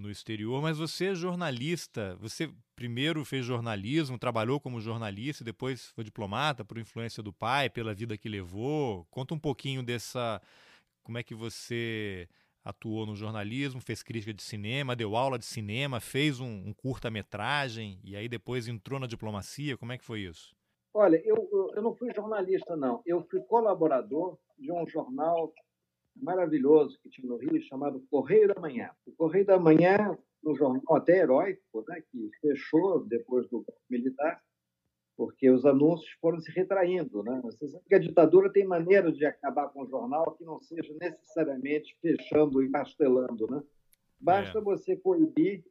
[0.00, 2.16] no exterior, mas você é jornalista.
[2.20, 7.94] Você primeiro fez jornalismo, trabalhou como jornalista, depois foi diplomata por influência do pai, pela
[7.94, 9.06] vida que levou.
[9.10, 10.40] Conta um pouquinho dessa.
[11.02, 12.28] Como é que você
[12.64, 17.98] atuou no jornalismo, fez crítica de cinema, deu aula de cinema, fez um, um curta-metragem
[18.04, 19.76] e aí depois entrou na diplomacia.
[19.76, 20.54] Como é que foi isso?
[20.92, 23.02] Olha, eu, eu não fui jornalista, não.
[23.06, 25.52] Eu fui colaborador de um jornal
[26.22, 28.90] maravilhoso que tinha no Rio, chamado Correio da Manhã.
[29.06, 34.42] O Correio da Manhã, um jornal até heróico, né, que fechou depois do militar,
[35.16, 37.22] porque os anúncios foram se retraindo.
[37.22, 37.40] Né?
[37.44, 40.94] Você sabe que a ditadura tem maneira de acabar com o jornal que não seja
[41.00, 43.46] necessariamente fechando e pastelando.
[43.50, 43.62] Né?
[44.18, 44.62] Basta é.
[44.62, 45.64] você coibir,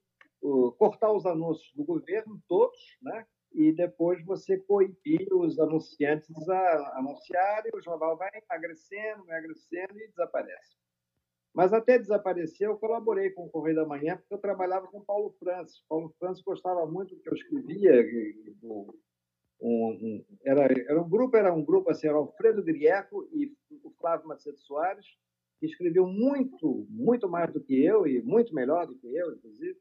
[0.78, 3.26] cortar os anúncios do governo, todos, né?
[3.52, 10.78] E depois você coibir os anunciantes a anunciarem, o jornal vai emagrecendo, emagrecendo e desaparece.
[11.54, 15.36] Mas até desaparecer, eu colaborei com o Correio da Manhã, porque eu trabalhava com Paulo
[15.40, 15.84] Francis.
[15.90, 17.92] Paulo Francis gostava muito do que eu escrevia.
[18.64, 23.52] Um, um, era, era um grupo, era um grupo assim, era Alfredo Grieco e
[23.84, 25.06] o Flávio Macedo Soares,
[25.60, 29.78] que escreviam muito, muito mais do que eu e muito melhor do que eu, inclusive.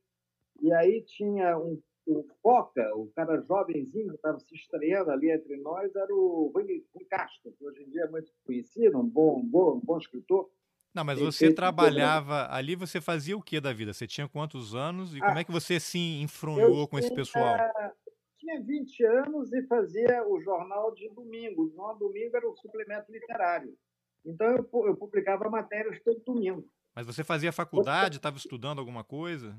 [0.60, 5.58] E aí tinha um, o Foca, o cara jovenzinho que estava se estreando ali entre
[5.58, 9.46] nós, era o Rui Castro, que hoje em dia é muito conhecido, um bom, um
[9.46, 10.48] bom, um bom escritor.
[10.94, 13.92] Não, mas você trabalhava ali, você fazia o que da vida?
[13.92, 17.56] Você tinha quantos anos e ah, como é que você se enfronhou com esse pessoal?
[18.38, 21.70] Tinha 20 anos e fazia o jornal de domingo.
[21.76, 23.76] No domingo era o suplemento literário.
[24.24, 26.66] Então eu, eu publicava matérias todo domingo.
[26.94, 29.56] Mas você fazia faculdade, estava estudando alguma coisa?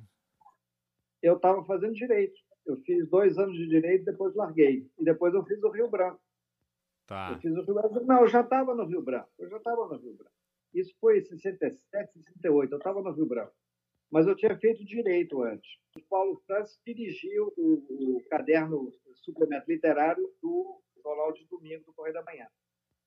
[1.22, 2.40] Eu estava fazendo direito.
[2.66, 4.90] Eu fiz dois anos de direito, depois larguei.
[5.00, 6.22] E depois eu fiz o Rio Branco.
[7.08, 7.32] Tá.
[7.32, 8.00] Eu fiz o Rio Branco.
[8.02, 9.30] Não, eu já estava no Rio Branco.
[9.40, 10.36] Eu já estava no Rio Branco.
[10.74, 12.72] Isso foi em 67, 68.
[12.72, 13.54] Eu estava no Rio Branco.
[14.12, 15.70] Mas eu tinha feito direito antes.
[15.96, 22.14] O Paulo Francis dirigiu o, o caderno suplemento literário do Jornal de Domingo do Correio
[22.14, 22.48] da Manhã.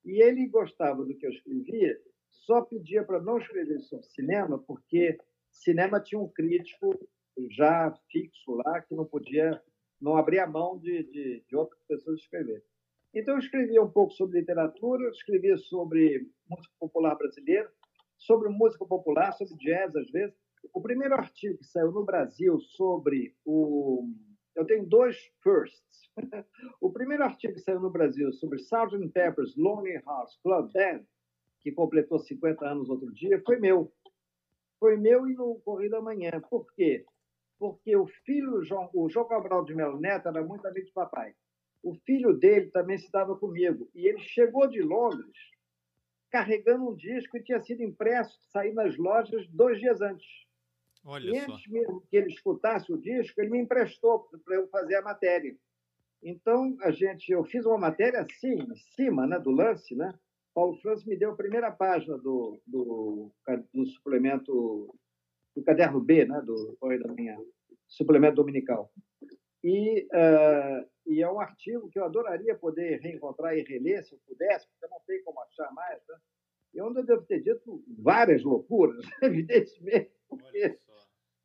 [0.04, 5.16] E ele gostava do que eu escrevia, só pedia para não escrever sobre cinema, porque
[5.50, 7.08] cinema tinha um crítico
[7.50, 9.60] já fixo lá que não podia,
[10.00, 12.62] não abria mão de, de, de outras pessoas escrever.
[13.14, 17.70] Então, eu escrevia um pouco sobre literatura, escrevia sobre música popular brasileira,
[18.16, 20.34] sobre música popular, sobre jazz, às vezes.
[20.72, 24.08] O primeiro artigo que saiu no Brasil sobre o.
[24.54, 26.10] Eu tenho dois firsts.
[26.80, 29.08] o primeiro artigo que saiu no Brasil sobre Sgt.
[29.12, 31.02] Pepper's Lonely Hearts Club Band,
[31.60, 33.92] que completou 50 anos outro dia, foi meu.
[34.78, 35.60] Foi meu e no
[35.90, 36.40] da Manhã.
[36.48, 37.04] Por quê?
[37.62, 41.34] Porque o filho, João, o João Cabral de Melo Neto, era muito amigo de papai
[41.82, 43.90] o filho dele também se dava comigo.
[43.94, 45.36] E ele chegou de Londres
[46.30, 50.26] carregando um disco que tinha sido impresso, sair nas lojas dois dias antes.
[51.04, 51.70] Olha e antes só.
[51.70, 55.54] mesmo que ele escutasse o disco, ele me emprestou para eu fazer a matéria.
[56.22, 60.14] Então, a gente, eu fiz uma matéria assim, em cima né, do lance, né?
[60.54, 63.32] Paulo Francis me deu a primeira página do, do,
[63.74, 64.94] do suplemento
[65.54, 67.36] do caderno B, né, do Correio da Manhã,
[67.86, 68.90] suplemento dominical.
[69.62, 74.18] E, uh, e é um artigo que eu adoraria poder reencontrar e reler, se eu
[74.26, 76.00] pudesse, porque eu não tenho como achar mais.
[76.08, 76.16] Né?
[76.74, 80.78] E onde eu devo ter dito várias loucuras, evidentemente, porque,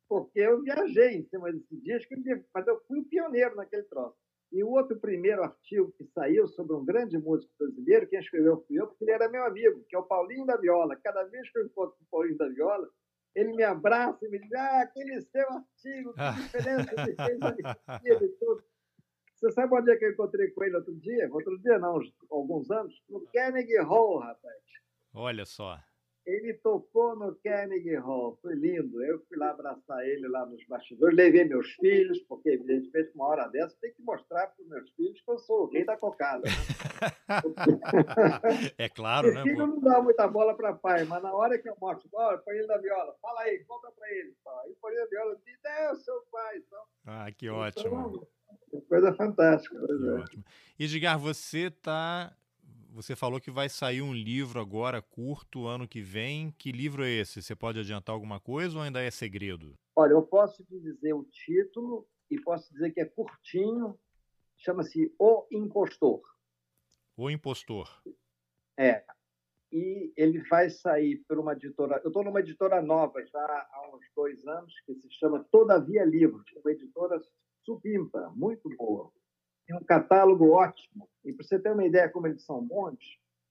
[0.08, 2.14] porque eu viajei em cima desse disco,
[2.54, 4.16] mas eu fui o pioneiro naquele troço.
[4.50, 8.80] E o outro primeiro artigo que saiu sobre um grande músico brasileiro, quem escreveu fui
[8.80, 10.96] eu, porque ele era meu amigo, que é o Paulinho da Viola.
[10.96, 12.88] Cada vez que eu encontro o Paulinho da Viola,
[13.38, 18.64] ele me abraça e me diz: Ah, aquele seu artigo, que diferença ele fez tudo.
[19.34, 21.28] Você sabe onde é que eu encontrei com ele outro dia?
[21.32, 23.00] Outro dia não, alguns anos?
[23.08, 24.56] No Carnegie Hall, rapaz.
[25.14, 25.78] Olha só.
[26.28, 29.02] Ele tocou no Carnegie Hall, foi lindo.
[29.02, 33.48] Eu fui lá abraçar ele lá nos bastidores, levei meus filhos, porque evidentemente uma hora
[33.48, 36.42] dessa tem que mostrar para os meus filhos que eu sou o rei da cocada.
[36.42, 36.50] Né?
[38.76, 39.42] é claro, né?
[39.42, 42.56] filho não dá muita bola para pai, mas na hora que eu mostro, olha, põe
[42.56, 44.36] ele da viola, fala aí, conta para ele.
[44.64, 46.58] Aí põe ele da viola, diz, é o seu pai.
[46.58, 48.28] Então, ah, que ótimo.
[48.68, 49.74] Então, coisa fantástica.
[49.78, 50.10] Que é.
[50.10, 50.44] ótimo.
[50.78, 52.36] Edgar, você está
[52.98, 56.50] você falou que vai sair um livro agora, curto, ano que vem.
[56.58, 57.40] Que livro é esse?
[57.40, 59.74] Você pode adiantar alguma coisa ou ainda é segredo?
[59.94, 63.96] Olha, eu posso te dizer o título e posso dizer que é curtinho.
[64.56, 66.20] Chama-se O Impostor.
[67.16, 67.88] O Impostor.
[68.76, 69.04] É.
[69.70, 72.00] E ele vai sair por uma editora.
[72.02, 76.50] Eu estou numa editora nova já há uns dois anos, que se chama Todavia Livros,
[76.64, 77.22] uma editora
[77.64, 79.12] supimpa, muito boa
[79.68, 81.06] tem um catálogo ótimo.
[81.22, 82.98] E para você ter uma ideia como eles são bons,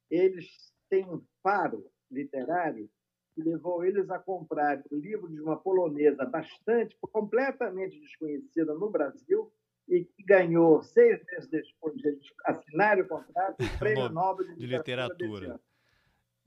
[0.09, 2.89] eles têm um faro literário
[3.35, 9.53] que levou eles a comprar um livro de uma polonesa bastante, completamente desconhecida no Brasil,
[9.87, 14.55] e que ganhou seis meses depois de eles assinarem o contrato o Prêmio Nobel de,
[14.55, 15.61] de Literatura.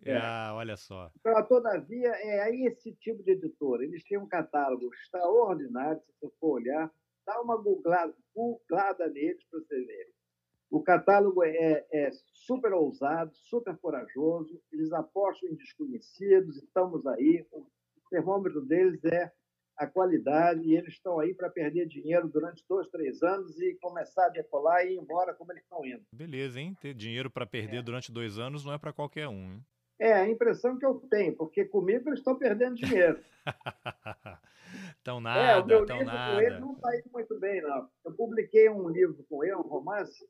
[0.02, 0.16] É.
[0.16, 1.12] Ah, olha só.
[1.20, 3.84] Então, todavia, é esse tipo de editora.
[3.84, 6.90] Eles têm um catálogo extraordinário, se você for olhar
[7.26, 10.12] dá uma googlada, googlada neles para você ver.
[10.70, 17.44] O catálogo é, é, super ousado, super corajoso, eles apostam em desconhecidos, estamos aí.
[17.51, 17.66] O
[18.09, 19.32] termômetro deles é
[19.76, 24.26] a qualidade e eles estão aí para perder dinheiro durante dois, três anos e começar
[24.26, 26.02] a decolar e ir embora como eles estão indo.
[26.12, 26.76] Beleza, hein?
[26.80, 27.82] Ter dinheiro para perder é.
[27.82, 29.55] durante dois anos não é para qualquer um.
[29.55, 29.64] Hein?
[29.98, 33.18] É, a impressão que eu tenho, porque comigo eles estão perdendo dinheiro.
[35.02, 36.35] tão nada, é, o meu livro nada.
[36.35, 37.89] com ele não está indo muito bem, não.
[38.05, 40.27] Eu publiquei um livro com ele, um romance,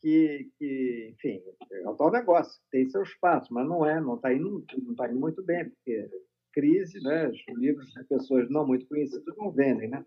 [0.00, 4.32] que, que enfim, é um tal negócio, tem seu espaço, mas não é, não está
[4.32, 6.08] indo, não tá indo muito bem, porque
[6.52, 7.28] crise, né?
[7.28, 10.04] Os livros de pessoas não muito conhecidas não vendem, né?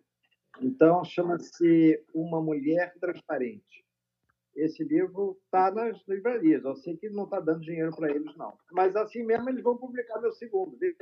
[0.61, 3.85] Então, chama-se Uma Mulher Transparente.
[4.55, 6.63] Esse livro está nas livrarias.
[6.63, 8.57] Eu sei que não está dando dinheiro para eles, não.
[8.71, 10.77] Mas assim mesmo eles vão publicar meu segundo.
[10.77, 10.95] Veja,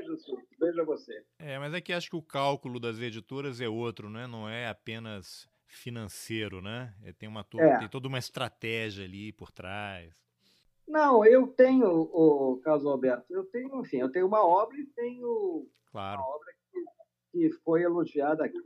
[0.59, 1.23] veja você.
[1.39, 4.27] É, mas é que acho que o cálculo das editoras é outro, né?
[4.27, 6.93] Não é apenas financeiro, né?
[7.03, 7.77] É, tem, uma, é.
[7.79, 10.13] tem toda uma estratégia ali por trás.
[10.87, 15.67] Não, eu tenho, o Carlos Alberto, eu tenho, enfim, eu tenho uma obra e tenho
[15.91, 16.19] claro.
[16.19, 16.83] uma obra que,
[17.31, 18.57] que foi elogiada aqui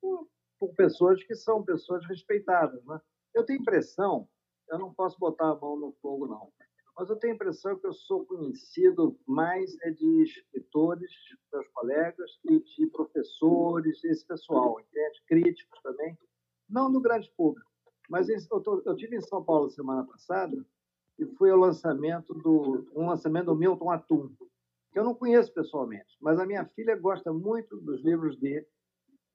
[0.00, 3.00] por, por pessoas que são pessoas respeitadas, né?
[3.34, 4.28] Eu tenho impressão,
[4.68, 6.52] eu não posso botar a mão no fogo, não,
[6.96, 11.10] mas eu tenho a impressão que eu sou conhecido mais é de escritores,
[11.52, 15.22] meus colegas, e de professores, esse pessoal, entende?
[15.26, 16.18] Críticos também,
[16.68, 17.70] não do grande público.
[18.08, 20.62] Mas eu, tô, eu tive em São Paulo semana passada
[21.18, 24.28] e fui ao lançamento do um lançamento do Milton Atum,
[24.92, 28.66] que eu não conheço pessoalmente, mas a minha filha gosta muito dos livros dele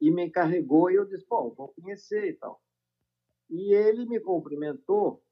[0.01, 2.61] e me encarregou e eu disse, pô, vou conhecer e tal.
[3.49, 5.23] E ele me cumprimentou,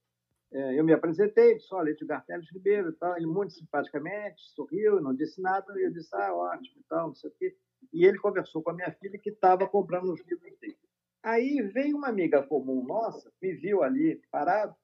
[0.51, 5.01] é, eu me apresentei, disse, olha, Edgar Teles Ribeiro e tal, ele muito simpaticamente sorriu,
[5.01, 7.57] não disse nada, e eu disse, ah, ótimo e tal, não sei o quê.
[7.91, 10.77] E ele conversou com a minha filha que estava comprando os livros dele.
[11.23, 14.75] Aí veio uma amiga comum nossa, me viu ali parado,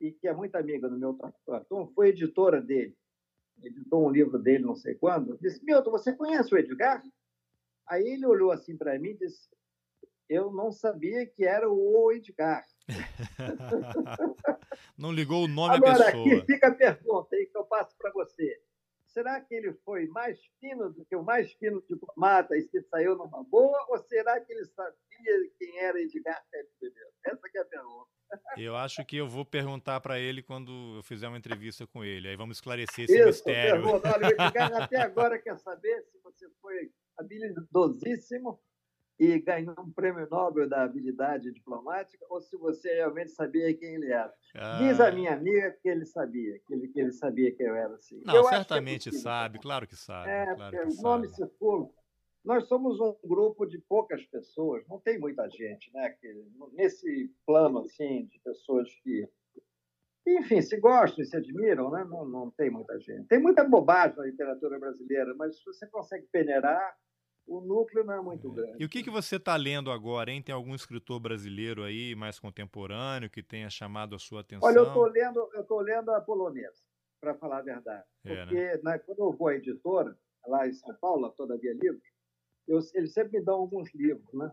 [0.00, 2.96] e que é muito amiga do meu trator, foi editora dele,
[3.62, 7.02] editou um livro dele não sei quando, disse, Milton, você conhece o Edgar?
[7.86, 9.50] Aí ele olhou assim para mim e disse,
[10.30, 12.64] eu não sabia que era o Edgar.
[14.96, 16.22] não ligou o nome Agora, à pessoa.
[16.22, 18.62] Agora, aqui fica a pergunta aí que eu passo para você.
[19.08, 23.16] Será que ele foi mais fino do que o mais fino diplomata e se saiu
[23.16, 23.84] numa boa?
[23.88, 26.94] Ou será que ele sabia quem era Edgar Teles
[27.26, 28.08] Essa é a pergunta.
[28.56, 32.28] Eu acho que eu vou perguntar para ele quando eu fizer uma entrevista com ele.
[32.28, 33.82] Aí vamos esclarecer esse Isso, mistério.
[33.82, 34.08] Pergunta.
[34.08, 38.60] Olha, o Edgar até agora quer saber se você foi habilidosíssimo
[39.20, 44.10] e ganhou um prêmio Nobel da habilidade diplomática ou se você realmente sabia quem ele
[44.10, 44.32] era.
[44.54, 44.78] Ah.
[44.78, 47.94] Diz a minha amiga que ele sabia, que ele, que ele sabia que eu era
[47.96, 48.22] assim.
[48.24, 50.30] Não, eu é certamente é sabe, claro que sabe.
[50.30, 51.90] É, claro que o nome circula.
[52.42, 56.08] Nós somos um grupo de poucas pessoas, não tem muita gente, né?
[56.18, 56.42] Que,
[56.72, 59.28] nesse plano assim de pessoas que
[60.26, 62.04] enfim, se gostam e se admiram, né?
[62.04, 63.26] não, não tem muita gente.
[63.26, 66.94] Tem muita bobagem na literatura brasileira, mas se você consegue peneirar,
[67.50, 68.54] o núcleo não é muito é.
[68.54, 68.76] grande.
[68.78, 70.40] E o que, que você está lendo agora, hein?
[70.40, 74.68] Tem algum escritor brasileiro aí, mais contemporâneo, que tenha chamado a sua atenção?
[74.68, 76.80] Olha, eu estou lendo, eu lendo a polonesa,
[77.20, 78.04] para falar a verdade.
[78.24, 78.80] É, Porque né?
[78.84, 80.16] né, quando eu vou à editora,
[80.46, 82.02] lá em São Paulo, Todavia Livros,
[82.68, 84.52] eu, eles sempre me dão alguns livros, né?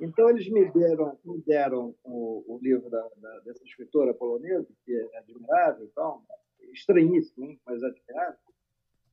[0.00, 4.94] Então, eles me deram, me deram o, o livro da, da, dessa escritora polonesa, que
[4.94, 6.24] é admirável e tal,
[6.72, 8.38] estranhíssimo, mas admirável,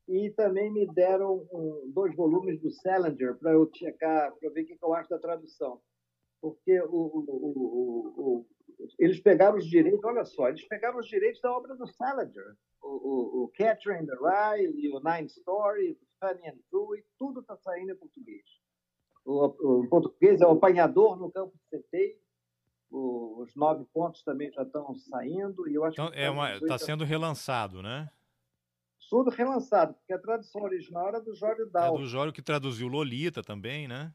[0.07, 4.65] e também me deram um, dois volumes do Salinger para eu checar, para ver o
[4.65, 5.81] que eu acho da tradução.
[6.41, 8.45] Porque o, o,
[8.99, 12.55] eles pegaram os direitos, olha só, eles pegaram os direitos da obra do Salinger.
[12.83, 17.39] O, o, Catcher in the Rye, e o Nine Story, Funny and True, e tudo
[17.39, 18.43] está saindo em português.
[19.25, 22.15] O, o, português é o apanhador no campo de centeio,
[22.91, 25.67] os nove pontos também já estão saindo.
[25.67, 28.07] E eu acho então, é está sendo relançado, né?
[29.09, 31.95] Tudo relançado, porque a tradução original era do Jório Dal.
[31.95, 34.13] É do Jório que traduziu Lolita também, né?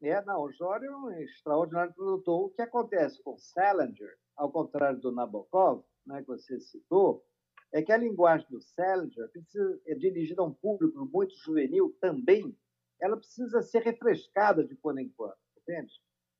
[0.00, 2.46] É, não, o Jório é um extraordinário tradutor.
[2.46, 7.24] O que acontece com Salinger, ao contrário do Nabokov, né, que você citou,
[7.72, 12.56] é que a linguagem do Salinger precisa, é dirigida a um público muito juvenil também,
[13.00, 15.92] ela precisa ser refrescada de quando em quando, entende?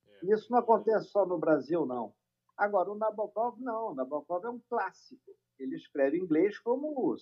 [0.07, 0.25] É.
[0.25, 2.13] E isso não acontece só no Brasil, não.
[2.57, 3.91] Agora, o Nabokov, não.
[3.91, 5.31] O Nabokov é um clássico.
[5.57, 7.15] Ele escreve inglês como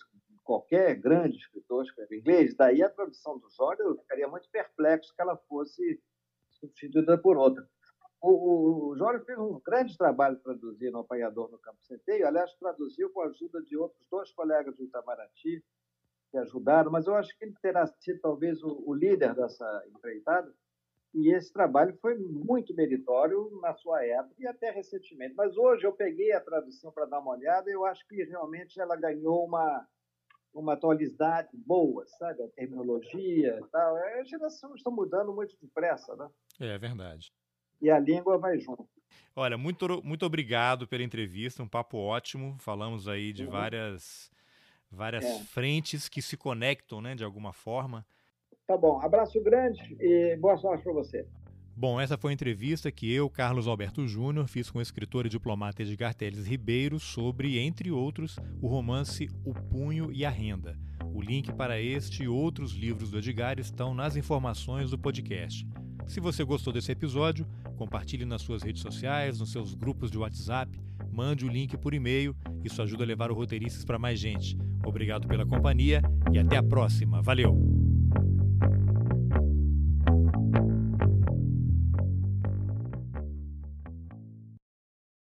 [0.48, 5.22] qualquer grande escritor escreve inglês, daí a tradução do Jório eu ficaria muito perplexo que
[5.22, 6.02] ela fosse
[6.52, 7.68] substituída por outra.
[8.22, 12.54] O, o, o Jório fez um grande trabalho traduzindo O Apanhador no Campo Centeio, aliás,
[12.56, 15.62] traduziu com a ajuda de outros dois colegas do Itamaraty
[16.32, 20.52] que ajudaram, mas eu acho que ele terá sido talvez o, o líder dessa empreitada,
[21.14, 25.36] e esse trabalho foi muito meritório na sua época e até recentemente.
[25.36, 28.80] Mas hoje eu peguei a tradução para dar uma olhada e eu acho que realmente
[28.80, 29.88] ela ganhou uma,
[30.54, 32.44] uma atualidade boa, sabe?
[32.44, 33.98] A terminologia e tal.
[33.98, 36.30] É, as gerações estão mudando muito depressa, né?
[36.60, 37.32] É verdade.
[37.82, 38.88] E a língua vai junto.
[39.36, 42.58] Olha, muito, muito obrigado pela entrevista, um papo ótimo.
[42.60, 43.52] Falamos aí de uhum.
[43.52, 44.32] várias,
[44.92, 45.40] várias é.
[45.46, 48.06] frentes que se conectam, né, de alguma forma.
[48.66, 51.26] Tá bom, abraço grande e boa sorte para você.
[51.80, 55.30] Bom, essa foi a entrevista que eu, Carlos Alberto Júnior, fiz com o escritor e
[55.30, 60.76] diplomata Edgar Teles Ribeiro sobre, entre outros, o romance O Punho e a Renda.
[61.14, 65.68] O link para este e outros livros do Edgar estão nas informações do podcast.
[66.08, 67.46] Se você gostou desse episódio,
[67.76, 70.82] compartilhe nas suas redes sociais, nos seus grupos de WhatsApp,
[71.12, 74.58] mande o link por e-mail, isso ajuda a levar o Roteiristas para mais gente.
[74.84, 76.02] Obrigado pela companhia
[76.34, 77.22] e até a próxima.
[77.22, 77.77] Valeu!